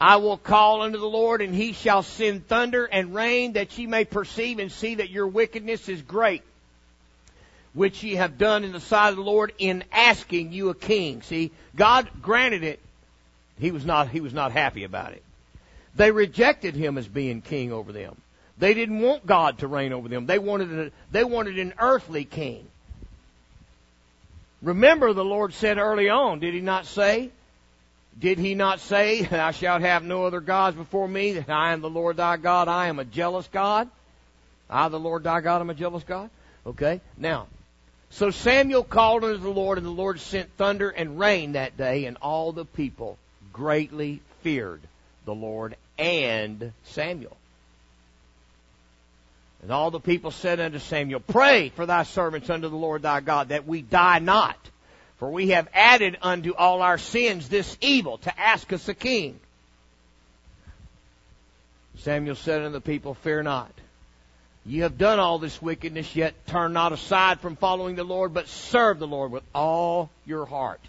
I 0.00 0.16
will 0.16 0.36
call 0.36 0.82
unto 0.82 0.98
the 0.98 1.08
Lord 1.08 1.42
and 1.42 1.54
he 1.54 1.72
shall 1.72 2.04
send 2.04 2.46
thunder 2.46 2.84
and 2.84 3.14
rain 3.14 3.54
that 3.54 3.76
ye 3.76 3.86
may 3.86 4.04
perceive 4.04 4.60
and 4.60 4.70
see 4.70 4.96
that 4.96 5.10
your 5.10 5.26
wickedness 5.26 5.88
is 5.88 6.02
great 6.02 6.42
which 7.76 8.02
ye 8.02 8.14
have 8.14 8.38
done 8.38 8.64
in 8.64 8.72
the 8.72 8.80
sight 8.80 9.10
of 9.10 9.16
the 9.16 9.22
Lord 9.22 9.52
in 9.58 9.84
asking 9.92 10.50
you 10.50 10.70
a 10.70 10.74
king. 10.74 11.20
See, 11.20 11.52
God 11.76 12.08
granted 12.22 12.64
it. 12.64 12.80
He 13.60 13.70
was 13.70 13.84
not, 13.84 14.08
he 14.08 14.22
was 14.22 14.32
not 14.32 14.50
happy 14.50 14.84
about 14.84 15.12
it. 15.12 15.22
They 15.94 16.10
rejected 16.10 16.74
him 16.74 16.96
as 16.96 17.06
being 17.06 17.42
king 17.42 17.72
over 17.72 17.92
them. 17.92 18.16
They 18.56 18.72
didn't 18.72 19.00
want 19.00 19.26
God 19.26 19.58
to 19.58 19.66
reign 19.66 19.92
over 19.92 20.08
them. 20.08 20.24
They 20.24 20.38
wanted 20.38 20.72
a, 20.72 20.90
they 21.12 21.22
wanted 21.22 21.58
an 21.58 21.74
earthly 21.78 22.24
king. 22.24 22.66
Remember 24.62 25.12
the 25.12 25.22
Lord 25.22 25.52
said 25.52 25.76
early 25.76 26.08
on, 26.08 26.40
did 26.40 26.54
he 26.54 26.62
not 26.62 26.86
say? 26.86 27.30
Did 28.18 28.38
he 28.38 28.54
not 28.54 28.80
say, 28.80 29.22
thou 29.30 29.50
shalt 29.50 29.82
have 29.82 30.02
no 30.02 30.24
other 30.24 30.40
gods 30.40 30.78
before 30.78 31.06
me, 31.06 31.32
that 31.32 31.50
I 31.50 31.74
am 31.74 31.82
the 31.82 31.90
Lord 31.90 32.16
thy 32.16 32.38
God, 32.38 32.68
I 32.68 32.86
am 32.86 32.98
a 32.98 33.04
jealous 33.04 33.46
God? 33.48 33.90
I, 34.70 34.88
the 34.88 34.98
Lord 34.98 35.24
thy 35.24 35.42
God, 35.42 35.60
am 35.60 35.68
a 35.68 35.74
jealous 35.74 36.04
God? 36.04 36.30
Okay? 36.66 37.02
Now, 37.18 37.48
so 38.10 38.30
Samuel 38.30 38.84
called 38.84 39.24
unto 39.24 39.38
the 39.38 39.48
Lord, 39.50 39.78
and 39.78 39.86
the 39.86 39.90
Lord 39.90 40.20
sent 40.20 40.50
thunder 40.56 40.88
and 40.90 41.18
rain 41.18 41.52
that 41.52 41.76
day, 41.76 42.04
and 42.04 42.16
all 42.22 42.52
the 42.52 42.64
people 42.64 43.18
greatly 43.52 44.20
feared 44.42 44.80
the 45.24 45.34
Lord 45.34 45.76
and 45.98 46.72
Samuel. 46.84 47.36
And 49.62 49.72
all 49.72 49.90
the 49.90 50.00
people 50.00 50.30
said 50.30 50.60
unto 50.60 50.78
Samuel, 50.78 51.20
Pray 51.20 51.70
for 51.70 51.86
thy 51.86 52.04
servants 52.04 52.48
unto 52.48 52.68
the 52.68 52.76
Lord 52.76 53.02
thy 53.02 53.20
God, 53.20 53.48
that 53.48 53.66
we 53.66 53.82
die 53.82 54.20
not. 54.20 54.58
For 55.18 55.30
we 55.30 55.48
have 55.48 55.68
added 55.72 56.18
unto 56.22 56.54
all 56.54 56.82
our 56.82 56.98
sins 56.98 57.48
this 57.48 57.76
evil, 57.80 58.18
to 58.18 58.38
ask 58.38 58.72
us 58.72 58.88
a 58.88 58.94
king. 58.94 59.40
Samuel 61.98 62.36
said 62.36 62.60
unto 62.60 62.72
the 62.72 62.80
people, 62.80 63.14
Fear 63.14 63.44
not. 63.44 63.72
You 64.66 64.82
have 64.82 64.98
done 64.98 65.20
all 65.20 65.38
this 65.38 65.62
wickedness, 65.62 66.16
yet 66.16 66.34
turn 66.48 66.72
not 66.72 66.92
aside 66.92 67.38
from 67.38 67.54
following 67.54 67.94
the 67.94 68.02
Lord, 68.02 68.34
but 68.34 68.48
serve 68.48 68.98
the 68.98 69.06
Lord 69.06 69.30
with 69.30 69.44
all 69.54 70.10
your 70.24 70.44
heart. 70.44 70.80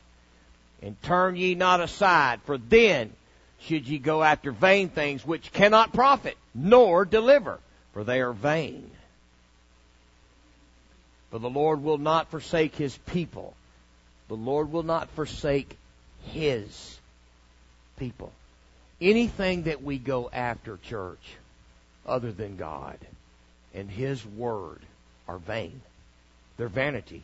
And 0.82 1.00
turn 1.04 1.36
ye 1.36 1.54
not 1.54 1.80
aside, 1.80 2.42
for 2.42 2.58
then 2.58 3.14
should 3.60 3.88
ye 3.88 4.00
go 4.00 4.24
after 4.24 4.52
vain 4.52 4.90
things 4.90 5.26
which 5.26 5.54
cannot 5.54 5.94
profit, 5.94 6.38
nor 6.56 7.06
deliver, 7.06 7.60
for 7.94 8.04
they 8.04 8.20
are 8.20 8.34
vain. 8.34 8.90
For 11.30 11.38
the 11.38 11.50
Lord 11.50 11.84
will 11.84 12.00
not 12.00 12.32
forsake 12.32 12.76
his 12.76 12.98
people. 12.98 13.54
The 14.28 14.36
Lord 14.36 14.72
will 14.72 14.84
not 14.84 15.10
forsake 15.12 15.78
his 16.32 16.98
people. 17.98 18.32
anything 19.00 19.64
that 19.64 19.84
we 19.84 20.00
go 20.00 20.30
after, 20.34 20.78
church, 20.78 21.36
other 22.08 22.32
than 22.32 22.58
God 22.58 22.98
and 23.74 23.90
His 23.90 24.26
Word 24.26 24.80
are 25.28 25.38
vain. 25.38 25.82
They're 26.58 26.68
vanity. 26.68 27.24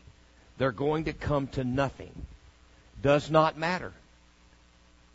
They're 0.58 0.72
going 0.72 1.04
to 1.04 1.12
come 1.12 1.48
to 1.48 1.64
nothing. 1.64 2.12
Does 3.02 3.30
not 3.30 3.58
matter. 3.58 3.92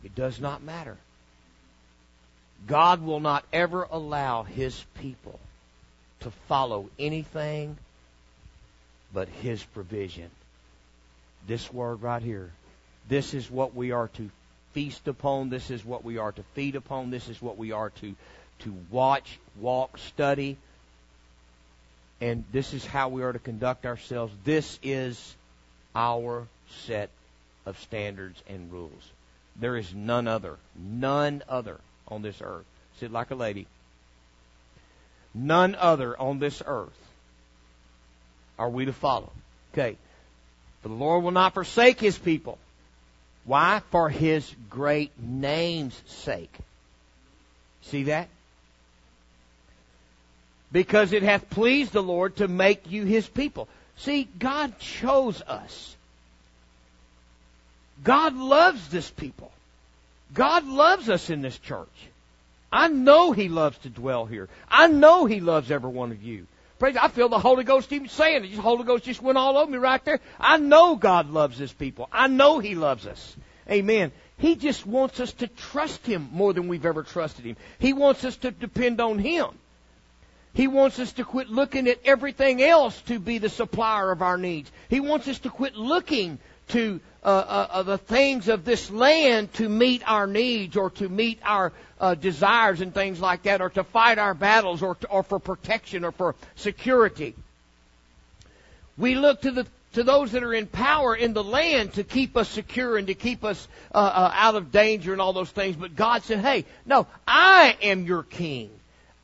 It 0.04 0.14
does 0.14 0.40
not 0.40 0.62
matter. 0.62 0.96
God 2.66 3.02
will 3.02 3.20
not 3.20 3.44
ever 3.52 3.86
allow 3.90 4.42
His 4.42 4.84
people 5.00 5.40
to 6.20 6.30
follow 6.48 6.90
anything 6.98 7.78
but 9.12 9.28
His 9.28 9.62
provision. 9.62 10.30
This 11.46 11.72
word 11.72 12.02
right 12.02 12.22
here. 12.22 12.50
This 13.08 13.34
is 13.34 13.50
what 13.50 13.74
we 13.74 13.92
are 13.92 14.08
to 14.08 14.30
feast 14.72 15.08
upon. 15.08 15.48
This 15.48 15.70
is 15.70 15.84
what 15.84 16.04
we 16.04 16.18
are 16.18 16.32
to 16.32 16.42
feed 16.54 16.76
upon. 16.76 17.10
This 17.10 17.28
is 17.28 17.40
what 17.42 17.56
we 17.56 17.72
are 17.72 17.90
to, 17.90 18.14
to 18.60 18.74
watch, 18.90 19.38
walk, 19.58 19.98
study. 19.98 20.56
And 22.20 22.44
this 22.52 22.74
is 22.74 22.84
how 22.84 23.08
we 23.08 23.22
are 23.22 23.32
to 23.32 23.38
conduct 23.38 23.86
ourselves. 23.86 24.32
This 24.44 24.78
is 24.82 25.36
our 25.94 26.46
set 26.84 27.10
of 27.66 27.78
standards 27.80 28.42
and 28.48 28.70
rules. 28.72 29.10
There 29.56 29.76
is 29.76 29.94
none 29.94 30.28
other, 30.28 30.56
none 30.76 31.42
other 31.48 31.78
on 32.08 32.22
this 32.22 32.40
earth. 32.42 32.66
Sit 32.98 33.10
like 33.10 33.30
a 33.30 33.34
lady. 33.34 33.66
None 35.32 35.74
other 35.74 36.18
on 36.18 36.38
this 36.38 36.62
earth 36.64 36.98
are 38.58 38.68
we 38.68 38.84
to 38.84 38.92
follow. 38.92 39.32
Okay. 39.72 39.96
For 40.82 40.88
the 40.88 40.94
Lord 40.94 41.22
will 41.22 41.30
not 41.30 41.54
forsake 41.54 42.00
his 42.00 42.18
people. 42.18 42.58
Why? 43.44 43.82
For 43.90 44.08
his 44.08 44.50
great 44.68 45.12
name's 45.18 46.00
sake. 46.06 46.54
See 47.82 48.04
that? 48.04 48.28
Because 50.72 51.12
it 51.12 51.22
hath 51.22 51.50
pleased 51.50 51.92
the 51.92 52.02
Lord 52.02 52.36
to 52.36 52.48
make 52.48 52.90
you 52.90 53.04
his 53.04 53.28
people. 53.28 53.68
See, 53.96 54.28
God 54.38 54.78
chose 54.78 55.42
us. 55.42 55.96
God 58.02 58.34
loves 58.34 58.88
this 58.88 59.10
people. 59.10 59.52
God 60.32 60.66
loves 60.66 61.08
us 61.08 61.28
in 61.28 61.42
this 61.42 61.58
church. 61.58 61.88
I 62.72 62.88
know 62.88 63.32
He 63.32 63.48
loves 63.48 63.78
to 63.78 63.88
dwell 63.88 64.26
here. 64.26 64.48
I 64.68 64.86
know 64.86 65.26
He 65.26 65.40
loves 65.40 65.70
every 65.70 65.90
one 65.90 66.12
of 66.12 66.22
you. 66.22 66.46
Praise, 66.78 66.96
I 66.96 67.08
feel 67.08 67.28
the 67.28 67.38
Holy 67.38 67.64
Ghost 67.64 67.92
even 67.92 68.08
saying 68.08 68.44
it. 68.44 68.56
The 68.56 68.62
Holy 68.62 68.84
Ghost 68.84 69.04
just 69.04 69.20
went 69.20 69.36
all 69.36 69.58
over 69.58 69.70
me 69.70 69.76
right 69.76 70.02
there. 70.04 70.20
I 70.38 70.56
know 70.56 70.96
God 70.96 71.30
loves 71.30 71.58
His 71.58 71.72
people. 71.72 72.08
I 72.10 72.28
know 72.28 72.58
He 72.58 72.74
loves 72.74 73.06
us. 73.06 73.36
Amen. 73.68 74.12
He 74.38 74.54
just 74.54 74.86
wants 74.86 75.20
us 75.20 75.32
to 75.34 75.46
trust 75.46 76.06
Him 76.06 76.30
more 76.32 76.54
than 76.54 76.68
we've 76.68 76.86
ever 76.86 77.02
trusted 77.02 77.44
Him. 77.44 77.56
He 77.78 77.92
wants 77.92 78.24
us 78.24 78.36
to 78.38 78.50
depend 78.50 79.00
on 79.00 79.18
Him. 79.18 79.48
He 80.52 80.66
wants 80.66 80.98
us 80.98 81.12
to 81.12 81.24
quit 81.24 81.48
looking 81.48 81.88
at 81.88 82.00
everything 82.04 82.62
else 82.62 83.00
to 83.02 83.18
be 83.18 83.38
the 83.38 83.48
supplier 83.48 84.10
of 84.10 84.22
our 84.22 84.36
needs. 84.36 84.70
He 84.88 85.00
wants 85.00 85.28
us 85.28 85.38
to 85.40 85.50
quit 85.50 85.76
looking 85.76 86.38
to 86.68 87.00
uh, 87.22 87.28
uh, 87.28 87.66
uh, 87.70 87.82
the 87.82 87.98
things 87.98 88.48
of 88.48 88.64
this 88.64 88.90
land 88.90 89.52
to 89.54 89.68
meet 89.68 90.02
our 90.06 90.26
needs 90.26 90.76
or 90.76 90.90
to 90.90 91.08
meet 91.08 91.38
our 91.44 91.72
uh, 92.00 92.14
desires 92.14 92.80
and 92.80 92.94
things 92.94 93.20
like 93.20 93.42
that, 93.42 93.60
or 93.60 93.68
to 93.68 93.84
fight 93.84 94.18
our 94.18 94.32
battles, 94.32 94.82
or 94.82 94.94
to, 94.94 95.08
or 95.08 95.22
for 95.22 95.38
protection 95.38 96.04
or 96.04 96.12
for 96.12 96.34
security. 96.56 97.34
We 98.96 99.14
look 99.14 99.42
to 99.42 99.50
the 99.50 99.66
to 99.92 100.02
those 100.02 100.32
that 100.32 100.42
are 100.42 100.54
in 100.54 100.66
power 100.66 101.14
in 101.14 101.34
the 101.34 101.44
land 101.44 101.94
to 101.94 102.04
keep 102.04 102.36
us 102.36 102.48
secure 102.48 102.96
and 102.96 103.08
to 103.08 103.14
keep 103.14 103.44
us 103.44 103.68
uh, 103.94 103.98
uh, 103.98 104.32
out 104.34 104.54
of 104.54 104.72
danger 104.72 105.12
and 105.12 105.20
all 105.20 105.32
those 105.32 105.50
things. 105.50 105.76
But 105.76 105.94
God 105.94 106.22
said, 106.22 106.38
"Hey, 106.38 106.64
no, 106.86 107.06
I 107.26 107.76
am 107.82 108.06
your 108.06 108.22
king." 108.22 108.70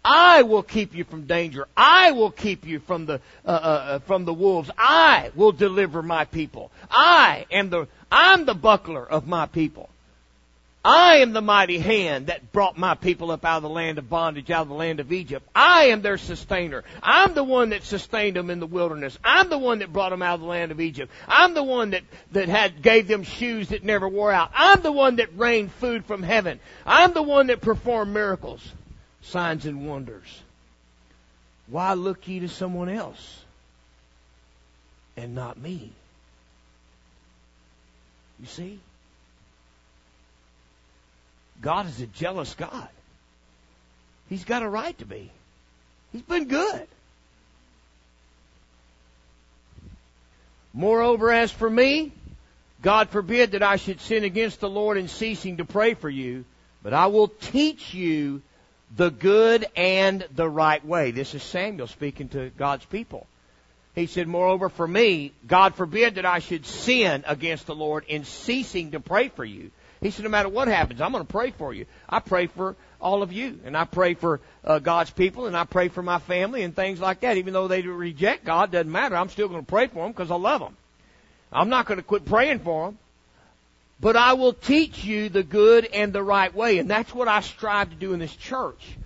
I 0.09 0.43
will 0.43 0.63
keep 0.63 0.95
you 0.95 1.03
from 1.03 1.27
danger. 1.27 1.67
I 1.77 2.13
will 2.13 2.31
keep 2.31 2.65
you 2.65 2.79
from 2.79 3.07
the 3.07 3.15
uh, 3.45 3.49
uh, 3.49 3.51
uh, 3.51 3.99
from 4.01 4.25
the 4.25 4.33
wolves. 4.33 4.71
I 4.79 5.33
will 5.35 5.51
deliver 5.51 6.01
my 6.01 6.27
people. 6.27 6.71
I 6.89 7.47
am 7.51 7.71
the 7.71 7.89
I'm 8.11 8.45
the 8.45 8.55
buckler 8.55 9.05
of 9.05 9.27
my 9.27 9.47
people. 9.47 9.91
I 10.85 11.17
am 11.17 11.33
the 11.33 11.43
mighty 11.43 11.81
hand 11.81 12.29
that 12.29 12.53
brought 12.53 12.79
my 12.79 12.95
people 12.95 13.33
up 13.33 13.45
out 13.45 13.57
of 13.57 13.63
the 13.65 13.69
land 13.69 13.99
of 13.99 14.09
bondage, 14.09 14.49
out 14.53 14.63
of 14.63 14.69
the 14.69 14.75
land 14.75 15.01
of 15.01 15.11
Egypt. 15.11 15.45
I 15.53 15.87
am 15.87 16.03
their 16.03 16.19
sustainer. 16.19 16.85
I'm 17.03 17.35
the 17.35 17.43
one 17.43 17.71
that 17.71 17.83
sustained 17.83 18.37
them 18.37 18.51
in 18.51 18.61
the 18.61 18.67
wilderness. 18.69 19.19
I'm 19.25 19.49
the 19.49 19.59
one 19.59 19.81
that 19.81 19.93
brought 19.93 20.11
them 20.11 20.23
out 20.23 20.35
of 20.35 20.43
the 20.43 20.47
land 20.47 20.71
of 20.71 20.81
Egypt. 20.81 21.11
I'm 21.27 21.55
the 21.55 21.65
one 21.65 21.91
that, 21.91 22.05
that 22.31 22.49
had, 22.49 22.81
gave 22.81 23.09
them 23.09 23.25
shoes 23.25 23.71
that 23.71 23.83
never 23.83 24.09
wore 24.09 24.31
out. 24.31 24.53
I'm 24.55 24.83
the 24.83 24.93
one 24.93 25.17
that 25.17 25.37
rained 25.37 25.73
food 25.73 26.05
from 26.05 26.23
heaven. 26.23 26.61
I'm 26.87 27.13
the 27.13 27.25
one 27.25 27.49
that 27.49 27.61
performed 27.61 28.15
miracles 28.15 28.63
signs 29.27 29.67
and 29.67 29.87
wonders. 29.87 30.43
Why 31.69 31.95
look 31.95 32.27
ye 32.29 32.41
to 32.41 32.49
someone 32.49 32.89
else 32.89 33.45
and 35.17 35.35
not 35.35 35.59
me? 35.59 35.93
You 38.41 38.47
see? 38.47 38.81
God 41.61 41.87
is 41.87 42.01
a 42.01 42.07
jealous 42.07 42.55
God. 42.55 42.89
He's 44.29 44.45
got 44.45 44.63
a 44.63 44.69
right 44.69 44.97
to 44.99 45.07
be. 45.07 45.31
He's 46.13 46.23
been 46.23 46.49
good. 46.49 46.87
Moreover, 50.75 51.33
as 51.33 51.51
for 51.51 51.71
me, 51.71 52.13
God 52.83 53.09
forbid 53.09 53.53
that 53.53 53.63
I 53.63 53.77
should 53.77 54.01
sin 54.01 54.25
against 54.25 54.61
the 54.61 54.69
Lord 54.69 54.99
in 54.99 55.09
ceasing 55.09 55.57
to 55.57 55.65
pray 55.65 55.95
for 55.95 56.11
you, 56.11 56.45
but 56.83 56.93
I 56.93 57.07
will 57.07 57.29
teach 57.29 57.95
you 57.95 58.43
the 58.95 59.11
good 59.11 59.67
and 59.75 60.27
the 60.35 60.49
right 60.49 60.85
way. 60.85 61.11
This 61.11 61.35
is 61.35 61.43
Samuel 61.43 61.87
speaking 61.87 62.29
to 62.31 62.51
God's 62.51 62.85
people. 62.85 63.27
He 63.95 64.07
said, 64.07 64.29
Moreover, 64.29 64.69
for 64.69 64.87
me, 64.87 65.33
God 65.47 65.75
forbid 65.75 66.17
that 66.17 66.27
I 66.27 66.39
should 66.39 66.67
sin 66.67 67.25
against 67.27 67.67
the 67.67 67.75
Lord 67.75 68.05
in 68.07 68.25
ceasing 68.25 68.93
to 68.93 69.01
pray 69.01 69.29
for 69.29 69.45
you. 69.45 69.71
He 70.03 70.11
said, 70.11 70.25
No 70.25 70.31
matter 70.31 70.51
what 70.51 70.69
happens, 70.69 71.01
I'm 71.01 71.13
going 71.13 71.25
to 71.27 71.33
pray 71.33 71.51
for 71.51 71.73
you. 71.73 71.87
I 72.09 72.21
pray 72.21 72.47
for 72.47 72.77
all 73.01 73.23
of 73.23 73.33
you, 73.33 73.59
and 73.65 73.77
I 73.77 73.85
pray 73.85 74.15
for 74.15 74.41
uh, 74.65 74.79
God's 74.79 75.11
people, 75.11 75.47
and 75.47 75.57
I 75.57 75.65
pray 75.65 75.89
for 75.89 76.03
my 76.03 76.19
family 76.19 76.63
and 76.63 76.77
things 76.77 77.01
like 77.01 77.21
that. 77.21 77.39
Even 77.39 77.55
though 77.55 77.69
they 77.69 77.83
reject 77.83 78.45
God, 78.45 78.71
doesn't 78.71 78.93
matter. 78.93 79.17
I'm 79.17 79.31
still 79.31 79.49
going 79.49 79.63
to 79.63 79.67
pray 79.67 79.87
for 79.87 80.03
them 80.05 80.13
because 80.13 80.31
I 80.31 80.37
love 80.37 80.61
them. 80.61 80.77
I'm 81.51 81.71
not 81.71 81.87
going 81.87 81.99
to 81.99 82.05
quit 82.05 82.27
praying 82.27 82.61
for 82.61 82.87
them 82.87 82.99
but 84.01 84.17
I 84.17 84.35
will 84.35 84.53
teach 84.53 85.05
you 85.05 85.29
the 85.29 85.43
good 85.43 85.87
and 85.87 86.13
the 86.13 86.23
right 86.23 86.55
way. 86.55 86.79
And 86.79 86.91
that's 86.91 87.15
what 87.15 87.29
I 87.29 87.41
strive 87.41 87.91
to 87.91 87.97
do 87.97 88.13
in 88.13 88.19
this 88.19 88.35
church. 88.35 88.97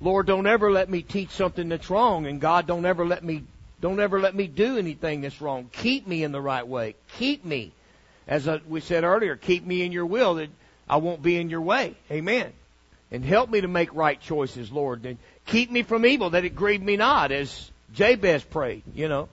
Lord, 0.00 0.26
don't 0.26 0.46
ever 0.46 0.70
let 0.70 0.88
me 0.88 1.02
teach 1.02 1.30
something 1.30 1.68
that's 1.68 1.90
wrong, 1.90 2.26
and 2.26 2.40
God, 2.40 2.66
don't 2.66 2.86
ever 2.86 3.04
let 3.04 3.24
me 3.24 3.44
don't 3.80 4.00
ever 4.00 4.20
let 4.20 4.34
me 4.34 4.48
do 4.48 4.76
anything 4.76 5.20
that's 5.20 5.40
wrong. 5.40 5.70
Keep 5.72 6.06
me 6.06 6.24
in 6.24 6.32
the 6.32 6.40
right 6.40 6.66
way. 6.66 6.96
Keep 7.16 7.44
me, 7.44 7.72
as 8.26 8.48
we 8.68 8.80
said 8.80 9.04
earlier, 9.04 9.36
keep 9.36 9.64
me 9.64 9.82
in 9.82 9.92
your 9.92 10.06
will 10.06 10.34
that 10.34 10.48
I 10.88 10.96
won't 10.96 11.22
be 11.22 11.36
in 11.36 11.48
your 11.48 11.60
way. 11.60 11.94
Amen. 12.10 12.52
And 13.12 13.24
help 13.24 13.48
me 13.48 13.60
to 13.60 13.68
make 13.68 13.94
right 13.94 14.20
choices, 14.20 14.72
Lord. 14.72 15.06
And 15.06 15.16
keep 15.46 15.70
me 15.70 15.84
from 15.84 16.04
evil 16.04 16.30
that 16.30 16.44
it 16.44 16.56
grieve 16.56 16.82
me 16.82 16.96
not, 16.96 17.30
as 17.30 17.70
Jabez 17.94 18.42
prayed. 18.42 18.82
You 18.94 19.08
know. 19.08 19.28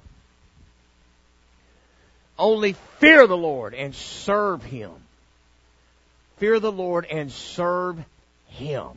Only 2.38 2.74
fear 3.00 3.28
the 3.28 3.38
Lord 3.38 3.74
and 3.74 3.96
serve 3.96 4.64
Him. 4.64 4.92
Fear 6.38 6.60
the 6.60 6.72
Lord 6.72 7.06
and 7.06 7.32
serve 7.32 7.98
Him 8.48 8.90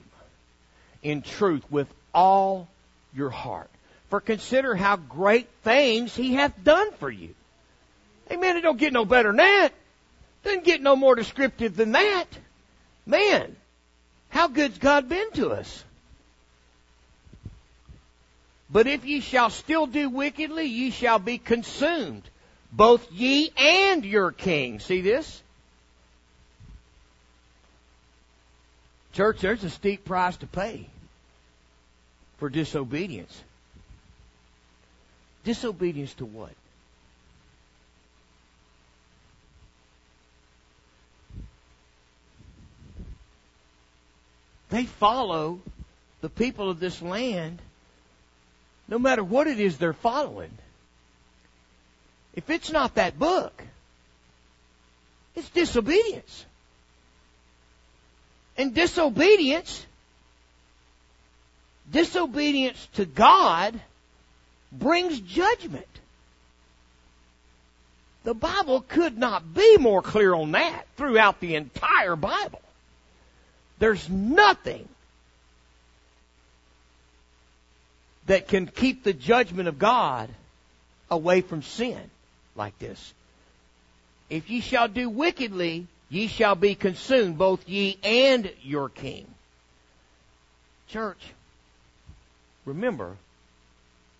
in 1.03 1.23
truth 1.23 1.63
with 1.71 1.89
all 2.13 2.69
your 3.15 3.31
heart. 3.31 3.71
For 4.11 4.21
consider 4.21 4.75
how 4.75 4.97
great 4.97 5.49
things 5.63 6.15
He 6.17 6.35
hath 6.35 6.53
done 6.65 6.93
for 6.95 7.11
you. 7.11 7.35
Amen. 8.31 8.57
It 8.57 8.63
don't 8.63 8.79
get 8.79 8.93
no 8.93 9.05
better 9.05 9.29
than 9.29 9.37
that. 9.37 9.71
Doesn't 10.45 10.65
get 10.65 10.83
no 10.83 10.97
more 10.97 11.15
descriptive 11.15 11.77
than 11.77 11.93
that. 11.93 12.27
Man, 13.07 13.57
how 14.31 14.49
good's 14.49 14.79
God 14.79 15.09
been 15.09 15.31
to 15.33 15.51
us? 15.51 15.85
But 18.71 18.87
if 18.87 19.05
ye 19.05 19.21
shall 19.21 19.51
still 19.51 19.87
do 19.87 20.11
wickedly, 20.11 20.67
ye 20.67 20.91
shall 20.91 21.19
be 21.19 21.39
consumed 21.39 22.23
both 22.73 23.11
ye 23.13 23.51
and 23.57 24.05
your 24.05 24.33
king. 24.33 24.81
See 24.81 25.01
this? 25.01 25.43
Church, 29.13 29.41
there's 29.41 29.65
a 29.65 29.71
steep 29.71 30.05
price 30.05 30.37
to 30.39 30.47
pay 30.47 30.87
for 32.39 32.49
disobedience. 32.49 33.43
Disobedience 35.45 36.15
to 36.15 36.25
what? 36.25 36.53
They 44.71 44.85
follow 44.85 45.61
the 46.21 46.29
people 46.29 46.69
of 46.69 46.79
this 46.79 47.01
land 47.01 47.61
no 48.89 48.99
matter 48.99 49.23
what 49.23 49.47
it 49.47 49.61
is 49.61 49.77
they're 49.77 49.93
following. 49.93 50.51
If 52.39 52.51
it's 52.51 52.71
not 52.71 52.95
that 52.95 53.19
book, 53.19 53.65
it's 55.35 55.51
disobedience. 55.51 56.47
And 58.57 58.73
disobedience, 58.73 59.85
disobedience 61.91 62.87
to 62.95 63.07
God 63.07 63.81
brings 64.71 65.19
judgment. 65.19 65.89
The 68.23 68.35
Bible 68.35 68.83
could 68.83 69.19
not 69.19 69.53
be 69.53 69.77
more 69.77 70.01
clear 70.01 70.33
on 70.33 70.53
that 70.53 70.85
throughout 70.97 71.41
the 71.41 71.57
entire 71.57 72.15
Bible. 72.15 72.63
There's 73.81 74.09
nothing 74.09 74.89
that 78.27 78.47
can 78.47 78.69
keep 78.69 79.03
the 79.03 79.13
judgment 79.13 79.67
of 79.67 79.81
God 79.81 80.31
away 81.11 81.41
from 81.41 81.65
sin 81.65 82.11
like 82.59 82.79
this. 82.79 83.15
If 84.29 84.51
ye 84.51 84.61
shall 84.61 84.89
do 84.89 85.09
wickedly, 85.09 85.87
ye 86.11 86.27
shall 86.27 86.55
be 86.55 86.75
consumed, 86.75 87.39
both 87.39 87.67
ye 87.69 87.99
and 88.03 88.53
your 88.63 88.89
king. 88.89 89.27
Church, 90.89 91.33
remember, 92.65 93.17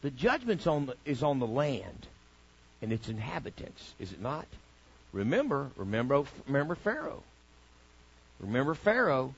the 0.03 0.11
judgment 0.11 0.67
is 1.05 1.23
on 1.23 1.39
the 1.39 1.47
land 1.47 2.07
and 2.81 2.93
its 2.93 3.09
inhabitants, 3.09 3.95
is 3.99 4.13
it 4.13 4.21
not? 4.21 4.47
Remember, 5.13 5.71
remember, 5.77 6.25
remember 6.47 6.75
Pharaoh. 6.75 7.23
Remember 8.41 8.75
Pharaoh. 8.75 9.35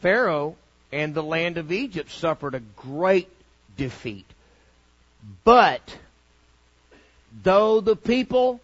Pharaoh 0.00 0.56
and 0.92 1.14
the 1.14 1.22
land 1.22 1.58
of 1.58 1.72
Egypt 1.72 2.10
suffered 2.10 2.54
a 2.54 2.60
great 2.60 3.28
defeat. 3.76 4.26
But, 5.44 5.96
though 7.42 7.80
the 7.80 7.96
people 7.96 8.60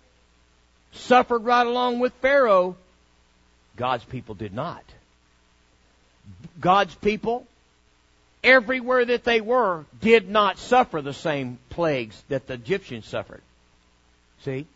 suffered 0.93 1.45
right 1.45 1.67
along 1.67 2.01
with 2.01 2.13
Pharaoh, 2.15 2.77
God's 3.77 4.05
people 4.05 4.35
did 4.35 4.55
not. 4.55 4.85
God's 6.61 6.95
people, 6.95 7.47
everywhere 8.43 9.05
that 9.05 9.25
they 9.25 9.41
were, 9.41 9.85
did 10.01 10.29
not 10.29 10.59
suffer 10.59 11.03
the 11.03 11.13
same 11.13 11.59
plagues 11.71 12.23
that 12.29 12.47
the 12.47 12.55
Egyptians 12.55 13.07
suffered. 13.07 13.43
See? 14.43 14.67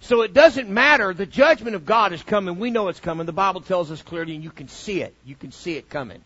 So 0.00 0.22
it 0.22 0.34
doesn't 0.34 0.68
matter. 0.68 1.12
The 1.12 1.26
judgment 1.26 1.76
of 1.76 1.84
God 1.84 2.12
is 2.12 2.22
coming. 2.22 2.58
We 2.58 2.70
know 2.70 2.88
it's 2.88 3.00
coming. 3.00 3.26
The 3.26 3.32
Bible 3.32 3.60
tells 3.60 3.90
us 3.90 4.02
clearly, 4.02 4.34
and 4.34 4.44
you 4.44 4.50
can 4.50 4.68
see 4.68 5.02
it. 5.02 5.14
You 5.24 5.34
can 5.34 5.52
see 5.52 5.76
it 5.76 5.88
coming. 5.88 6.22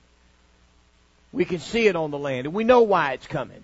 We 1.33 1.45
can 1.45 1.61
see 1.61 1.87
it 1.87 1.97
on 1.97 2.11
the 2.11 2.19
land, 2.19 2.47
and 2.47 2.55
we 2.55 2.65
know 2.65 2.83
why 2.83 3.13
it's 3.13 3.27
coming. 3.27 3.63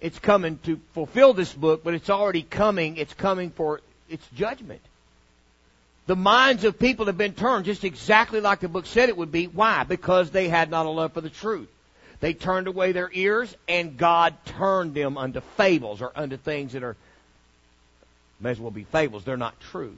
It's 0.00 0.18
coming 0.18 0.58
to 0.64 0.80
fulfill 0.92 1.32
this 1.32 1.52
book, 1.52 1.82
but 1.82 1.94
it's 1.94 2.10
already 2.10 2.42
coming. 2.42 2.96
It's 2.96 3.14
coming 3.14 3.50
for 3.50 3.80
its 4.08 4.26
judgment. 4.34 4.82
The 6.06 6.16
minds 6.16 6.64
of 6.64 6.78
people 6.78 7.06
have 7.06 7.18
been 7.18 7.32
turned 7.32 7.64
just 7.64 7.82
exactly 7.82 8.40
like 8.40 8.60
the 8.60 8.68
book 8.68 8.86
said 8.86 9.08
it 9.08 9.16
would 9.16 9.32
be. 9.32 9.46
Why? 9.46 9.84
Because 9.84 10.30
they 10.30 10.48
had 10.48 10.70
not 10.70 10.86
a 10.86 10.90
love 10.90 11.12
for 11.12 11.20
the 11.20 11.30
truth. 11.30 11.68
They 12.20 12.32
turned 12.32 12.66
away 12.66 12.92
their 12.92 13.10
ears, 13.12 13.54
and 13.68 13.96
God 13.96 14.34
turned 14.44 14.94
them 14.94 15.18
unto 15.18 15.40
fables 15.56 16.00
or 16.00 16.12
unto 16.14 16.36
things 16.36 16.72
that 16.72 16.82
are 16.82 16.96
may 18.40 18.50
as 18.50 18.60
well 18.60 18.70
be 18.70 18.84
fables. 18.84 19.24
They're 19.24 19.36
not 19.36 19.58
true. 19.60 19.96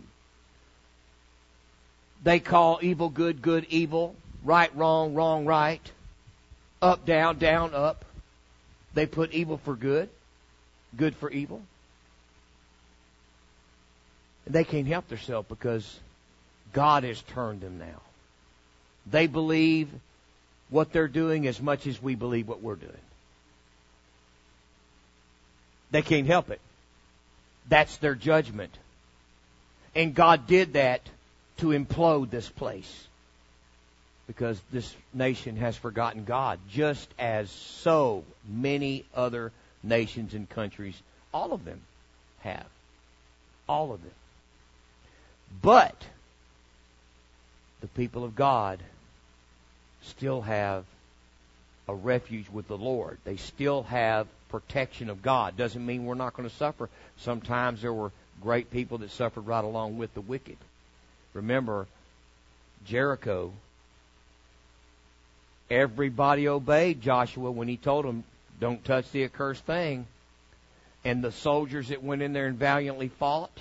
They 2.23 2.41
call 2.41 2.79
evil 2.83 3.09
good, 3.09 3.43
good 3.43 3.67
evil, 3.69 4.15
right 4.45 4.75
wrong, 4.77 5.15
wrong 5.15 5.45
right, 5.45 5.93
up 6.81 7.05
down, 7.05 7.39
down 7.39 7.75
up. 7.75 8.05
They 8.99 9.07
put 9.07 9.31
evil 9.31 9.59
for 9.59 9.77
good, 9.77 10.09
good 10.97 11.15
for 11.15 11.31
evil. 11.31 11.63
They 14.45 14.65
can't 14.65 14.89
help 14.89 15.07
themselves 15.07 15.47
because 15.49 16.01
God 16.73 17.05
has 17.05 17.23
turned 17.23 17.61
them 17.61 17.79
now. 17.79 18.01
They 19.09 19.29
believe 19.29 19.89
what 20.69 20.93
they're 20.93 21.07
doing 21.07 21.47
as 21.47 21.63
much 21.63 21.87
as 21.87 22.03
we 22.03 22.17
believe 22.17 22.49
what 22.49 22.61
we're 22.61 22.75
doing. 22.75 23.05
They 25.93 26.03
can't 26.03 26.27
help 26.27 26.51
it. 26.51 26.61
That's 27.69 27.99
their 27.99 28.17
judgment. 28.17 28.77
And 29.95 30.13
God 30.13 30.49
did 30.49 30.73
that 30.73 31.03
to 31.59 31.67
implode 31.67 32.31
this 32.31 32.49
place. 32.49 33.07
Because 34.29 34.61
this 34.71 34.95
nation 35.13 35.57
has 35.57 35.77
forgotten 35.77 36.25
God, 36.25 36.61
just 36.71 37.09
as 37.19 37.51
so 37.51 38.23
many 38.47 39.05
other 39.15 39.51
nations 39.83 40.35
and 40.35 40.49
countries, 40.49 40.95
all 41.35 41.53
of 41.53 41.65
them 41.65 41.81
have. 42.41 42.67
All 43.69 43.93
of 43.93 44.03
them. 44.03 44.13
But 45.63 45.97
the 47.81 47.89
people 47.89 48.25
of 48.25 48.37
God 48.37 48.81
still 50.03 50.43
have 50.43 50.85
a 51.89 51.95
refuge 51.95 52.49
with 52.53 52.69
the 52.69 52.77
Lord. 52.77 53.19
They 53.25 53.37
still 53.37 53.83
have 53.85 54.27
protection 54.51 55.11
of 55.11 55.23
God. 55.23 55.57
Doesn't 55.57 55.85
mean 55.85 56.05
we're 56.05 56.15
not 56.15 56.35
going 56.35 56.49
to 56.49 56.55
suffer. 56.55 56.89
Sometimes 57.17 57.83
there 57.83 57.93
were 57.93 58.13
great 58.43 58.71
people 58.71 58.99
that 58.99 59.11
suffered 59.11 59.47
right 59.47 59.65
along 59.65 59.99
with 59.99 60.13
the 60.15 60.21
wicked. 60.21 60.57
Remember, 61.35 61.87
Jericho, 62.85 63.53
everybody 65.71 66.49
obeyed 66.49 67.01
Joshua 67.01 67.51
when 67.51 67.69
he 67.69 67.77
told 67.77 68.05
them, 68.05 68.25
don't 68.61 68.85
touch 68.85 69.11
the 69.13 69.25
accursed 69.25 69.65
thing. 69.65 70.07
And 71.05 71.23
the 71.23 71.33
soldiers 71.33 71.89
that 71.89 72.03
went 72.03 72.23
in 72.23 72.33
there 72.33 72.47
and 72.47 72.59
valiantly 72.59 73.09
fought, 73.09 73.57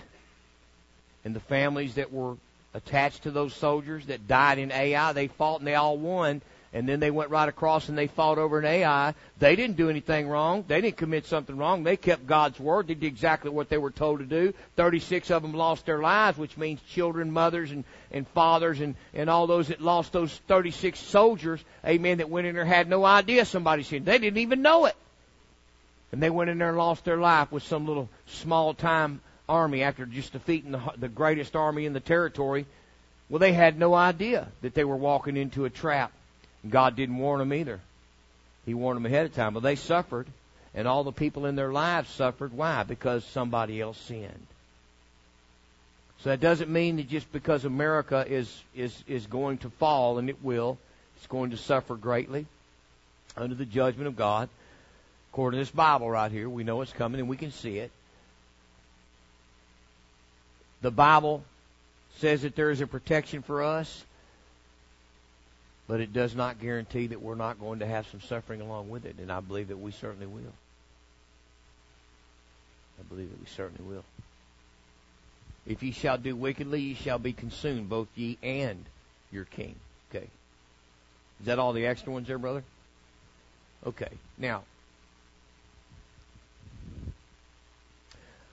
and 1.23 1.35
the 1.35 1.39
families 1.39 1.95
that 1.95 2.11
were 2.11 2.35
attached 2.73 3.23
to 3.23 3.31
those 3.31 3.55
soldiers 3.55 4.07
that 4.07 4.27
died 4.27 4.57
in 4.57 4.71
Ai, 4.71 5.13
they 5.13 5.27
fought 5.27 5.59
and 5.59 5.67
they 5.67 5.75
all 5.75 5.97
won 5.97 6.41
and 6.73 6.87
then 6.87 6.99
they 6.99 7.11
went 7.11 7.29
right 7.29 7.47
across 7.47 7.87
and 7.87 7.97
they 7.97 8.07
fought 8.07 8.37
over 8.37 8.59
an 8.59 8.65
Ai. 8.65 9.13
They 9.39 9.55
didn't 9.55 9.77
do 9.77 9.89
anything 9.89 10.27
wrong. 10.27 10.65
They 10.67 10.81
didn't 10.81 10.97
commit 10.97 11.25
something 11.25 11.55
wrong. 11.55 11.83
They 11.83 11.97
kept 11.97 12.27
God's 12.27 12.59
word. 12.59 12.87
They 12.87 12.93
did 12.93 13.07
exactly 13.07 13.49
what 13.49 13.69
they 13.69 13.77
were 13.77 13.91
told 13.91 14.19
to 14.19 14.25
do. 14.25 14.53
36 14.75 15.31
of 15.31 15.41
them 15.41 15.53
lost 15.53 15.85
their 15.85 15.99
lives, 15.99 16.37
which 16.37 16.57
means 16.57 16.81
children, 16.89 17.31
mothers, 17.31 17.71
and, 17.71 17.83
and 18.11 18.27
fathers, 18.29 18.81
and, 18.81 18.95
and 19.13 19.29
all 19.29 19.47
those 19.47 19.69
that 19.69 19.81
lost 19.81 20.11
those 20.11 20.33
36 20.47 20.99
soldiers, 20.99 21.63
amen, 21.85 22.17
that 22.17 22.29
went 22.29 22.47
in 22.47 22.55
there 22.55 22.65
had 22.65 22.89
no 22.89 23.05
idea 23.05 23.45
somebody 23.45 23.83
said. 23.83 24.05
They 24.05 24.19
didn't 24.19 24.39
even 24.39 24.61
know 24.61 24.85
it. 24.85 24.95
And 26.11 26.21
they 26.21 26.29
went 26.29 26.49
in 26.49 26.57
there 26.57 26.69
and 26.69 26.77
lost 26.77 27.05
their 27.05 27.17
life 27.17 27.51
with 27.51 27.63
some 27.63 27.87
little 27.87 28.09
small 28.27 28.73
time 28.73 29.21
army 29.47 29.83
after 29.83 30.05
just 30.05 30.33
defeating 30.33 30.71
the, 30.71 30.81
the 30.97 31.09
greatest 31.09 31.55
army 31.55 31.85
in 31.85 31.93
the 31.93 31.99
territory. 31.99 32.65
Well, 33.29 33.39
they 33.39 33.53
had 33.53 33.77
no 33.77 33.93
idea 33.93 34.47
that 34.61 34.73
they 34.73 34.83
were 34.83 34.95
walking 34.95 35.37
into 35.37 35.65
a 35.65 35.69
trap. 35.69 36.11
God 36.69 36.95
didn't 36.95 37.17
warn 37.17 37.39
them 37.39 37.53
either. 37.53 37.79
He 38.65 38.73
warned 38.73 38.97
them 38.97 39.05
ahead 39.05 39.25
of 39.25 39.33
time. 39.33 39.53
But 39.53 39.63
they 39.63 39.75
suffered, 39.75 40.27
and 40.73 40.87
all 40.87 41.03
the 41.03 41.11
people 41.11 41.45
in 41.45 41.55
their 41.55 41.71
lives 41.71 42.09
suffered. 42.09 42.53
Why? 42.53 42.83
Because 42.83 43.23
somebody 43.25 43.79
else 43.81 43.97
sinned. 43.97 44.47
So 46.21 46.29
that 46.29 46.39
doesn't 46.39 46.69
mean 46.69 46.97
that 46.97 47.07
just 47.07 47.31
because 47.31 47.63
America 47.63 48.25
is, 48.27 48.63
is, 48.75 49.03
is 49.07 49.27
going 49.27 49.59
to 49.59 49.69
fall, 49.69 50.17
and 50.17 50.29
it 50.29 50.43
will, 50.43 50.77
it's 51.15 51.27
going 51.27 51.51
to 51.51 51.57
suffer 51.57 51.95
greatly 51.95 52.47
under 53.35 53.55
the 53.55 53.65
judgment 53.65 54.07
of 54.07 54.15
God. 54.15 54.49
According 55.31 55.59
to 55.59 55.61
this 55.61 55.71
Bible 55.71 56.09
right 56.09 56.31
here, 56.31 56.49
we 56.49 56.63
know 56.63 56.81
it's 56.81 56.91
coming 56.91 57.19
and 57.19 57.29
we 57.29 57.37
can 57.37 57.51
see 57.51 57.77
it. 57.77 57.91
The 60.81 60.91
Bible 60.91 61.43
says 62.17 62.41
that 62.41 62.55
there 62.55 62.71
is 62.71 62.81
a 62.81 62.87
protection 62.87 63.43
for 63.43 63.63
us 63.63 64.03
but 65.87 66.01
it 66.01 66.11
does 66.11 66.35
not 66.35 66.59
guarantee 66.59 67.07
that 67.07 67.21
we're 67.21 67.35
not 67.35 67.59
going 67.59 67.79
to 67.79 67.85
have 67.85 68.07
some 68.07 68.21
suffering 68.21 68.61
along 68.61 68.89
with 68.89 69.05
it, 69.05 69.15
and 69.19 69.31
I 69.31 69.39
believe 69.39 69.69
that 69.69 69.79
we 69.79 69.91
certainly 69.91 70.27
will. 70.27 70.53
I 72.99 73.03
believe 73.03 73.29
that 73.29 73.39
we 73.39 73.47
certainly 73.47 73.89
will. 73.89 74.03
If 75.65 75.83
ye 75.83 75.91
shall 75.91 76.17
do 76.17 76.35
wickedly, 76.35 76.81
ye 76.81 76.93
shall 76.93 77.19
be 77.19 77.33
consumed, 77.33 77.89
both 77.89 78.07
ye 78.15 78.37
and 78.43 78.83
your 79.31 79.45
king. 79.45 79.75
Okay. 80.09 80.27
Is 81.39 81.45
that 81.45 81.59
all 81.59 81.73
the 81.73 81.85
extra 81.85 82.11
ones 82.11 82.27
there, 82.27 82.37
brother? 82.37 82.63
Okay. 83.85 84.09
Now, 84.37 84.63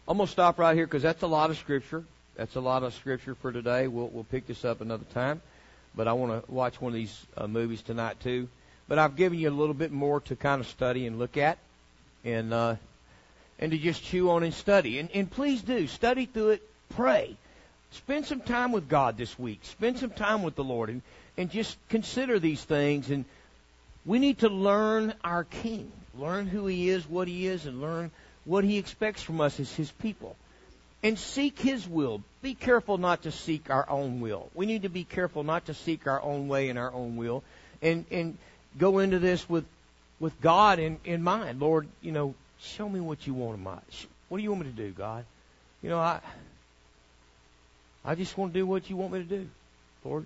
I'm 0.06 0.16
going 0.16 0.26
to 0.26 0.32
stop 0.32 0.58
right 0.58 0.76
here 0.76 0.86
because 0.86 1.02
that's 1.02 1.22
a 1.22 1.26
lot 1.26 1.50
of 1.50 1.56
scripture. 1.56 2.04
That's 2.36 2.56
a 2.56 2.60
lot 2.60 2.82
of 2.82 2.92
scripture 2.94 3.34
for 3.34 3.52
today. 3.52 3.88
We'll, 3.88 4.08
we'll 4.08 4.24
pick 4.24 4.46
this 4.46 4.64
up 4.64 4.80
another 4.80 5.06
time 5.14 5.40
but 5.96 6.08
I 6.08 6.12
want 6.12 6.44
to 6.44 6.52
watch 6.52 6.80
one 6.80 6.90
of 6.90 6.94
these 6.94 7.26
uh, 7.36 7.46
movies 7.46 7.82
tonight 7.82 8.20
too. 8.20 8.48
But 8.88 8.98
I've 8.98 9.16
given 9.16 9.38
you 9.38 9.48
a 9.48 9.50
little 9.50 9.74
bit 9.74 9.92
more 9.92 10.20
to 10.22 10.36
kind 10.36 10.60
of 10.60 10.66
study 10.66 11.06
and 11.06 11.18
look 11.18 11.36
at, 11.36 11.58
and 12.24 12.52
uh, 12.52 12.76
and 13.58 13.72
to 13.72 13.78
just 13.78 14.02
chew 14.02 14.30
on 14.30 14.42
and 14.42 14.52
study. 14.52 14.98
And, 14.98 15.08
and 15.14 15.30
please 15.30 15.62
do 15.62 15.86
study 15.86 16.26
through 16.26 16.50
it. 16.50 16.62
Pray. 16.90 17.36
Spend 17.92 18.26
some 18.26 18.40
time 18.40 18.72
with 18.72 18.88
God 18.88 19.16
this 19.16 19.38
week. 19.38 19.60
Spend 19.62 19.98
some 19.98 20.10
time 20.10 20.42
with 20.42 20.56
the 20.56 20.64
Lord, 20.64 20.90
and 20.90 21.02
and 21.36 21.50
just 21.50 21.76
consider 21.88 22.38
these 22.38 22.62
things. 22.62 23.10
And 23.10 23.24
we 24.04 24.18
need 24.18 24.40
to 24.40 24.48
learn 24.48 25.14
our 25.22 25.44
King, 25.44 25.90
learn 26.18 26.46
who 26.46 26.66
He 26.66 26.88
is, 26.88 27.08
what 27.08 27.28
He 27.28 27.46
is, 27.46 27.66
and 27.66 27.80
learn 27.80 28.10
what 28.44 28.64
He 28.64 28.78
expects 28.78 29.22
from 29.22 29.40
us 29.40 29.58
as 29.60 29.72
His 29.72 29.90
people. 29.90 30.36
And 31.04 31.18
seek 31.18 31.58
His 31.58 31.86
will. 31.86 32.22
Be 32.42 32.54
careful 32.54 32.98
not 32.98 33.22
to 33.22 33.30
seek 33.30 33.70
our 33.70 33.88
own 33.88 34.20
will. 34.20 34.50
We 34.54 34.66
need 34.66 34.82
to 34.82 34.88
be 34.88 35.04
careful 35.04 35.44
not 35.44 35.66
to 35.66 35.74
seek 35.74 36.06
our 36.06 36.20
own 36.20 36.48
way 36.48 36.70
and 36.70 36.78
our 36.78 36.92
own 36.92 37.16
will, 37.16 37.44
and 37.82 38.06
and 38.10 38.38
go 38.78 38.98
into 38.98 39.20
this 39.20 39.48
with 39.48 39.66
with 40.18 40.40
God 40.40 40.78
in 40.80 40.98
in 41.04 41.22
mind. 41.22 41.60
Lord, 41.60 41.86
you 42.00 42.10
know, 42.10 42.34
show 42.58 42.88
me 42.88 42.98
what 42.98 43.26
you 43.26 43.34
want 43.34 43.54
of 43.54 43.60
my. 43.60 43.78
What 44.28 44.38
do 44.38 44.42
you 44.42 44.50
want 44.50 44.64
me 44.64 44.70
to 44.72 44.76
do, 44.76 44.90
God? 44.90 45.26
You 45.82 45.90
know, 45.90 45.98
I 45.98 46.20
I 48.04 48.14
just 48.14 48.36
want 48.36 48.54
to 48.54 48.58
do 48.58 48.66
what 48.66 48.88
you 48.88 48.96
want 48.96 49.12
me 49.12 49.18
to 49.18 49.24
do, 49.24 49.48
Lord. 50.04 50.24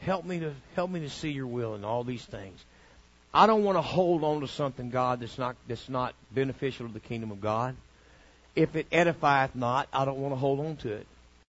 Help 0.00 0.24
me 0.24 0.40
to 0.40 0.52
help 0.74 0.90
me 0.90 1.00
to 1.00 1.10
see 1.10 1.30
your 1.30 1.46
will 1.46 1.76
in 1.76 1.84
all 1.84 2.02
these 2.02 2.24
things. 2.24 2.58
I 3.32 3.46
don't 3.46 3.62
want 3.62 3.78
to 3.78 3.82
hold 3.82 4.24
on 4.24 4.40
to 4.40 4.48
something, 4.48 4.90
God, 4.90 5.20
that's 5.20 5.38
not 5.38 5.54
that's 5.68 5.88
not 5.88 6.14
beneficial 6.32 6.88
to 6.88 6.92
the 6.92 7.00
kingdom 7.00 7.30
of 7.30 7.40
God. 7.40 7.76
If 8.54 8.76
it 8.76 8.90
edifieth 8.90 9.54
not, 9.54 9.88
I 9.92 10.04
don't 10.04 10.18
want 10.18 10.32
to 10.32 10.38
hold 10.38 10.60
on 10.60 10.76
to 10.78 10.92
it. 10.92 11.06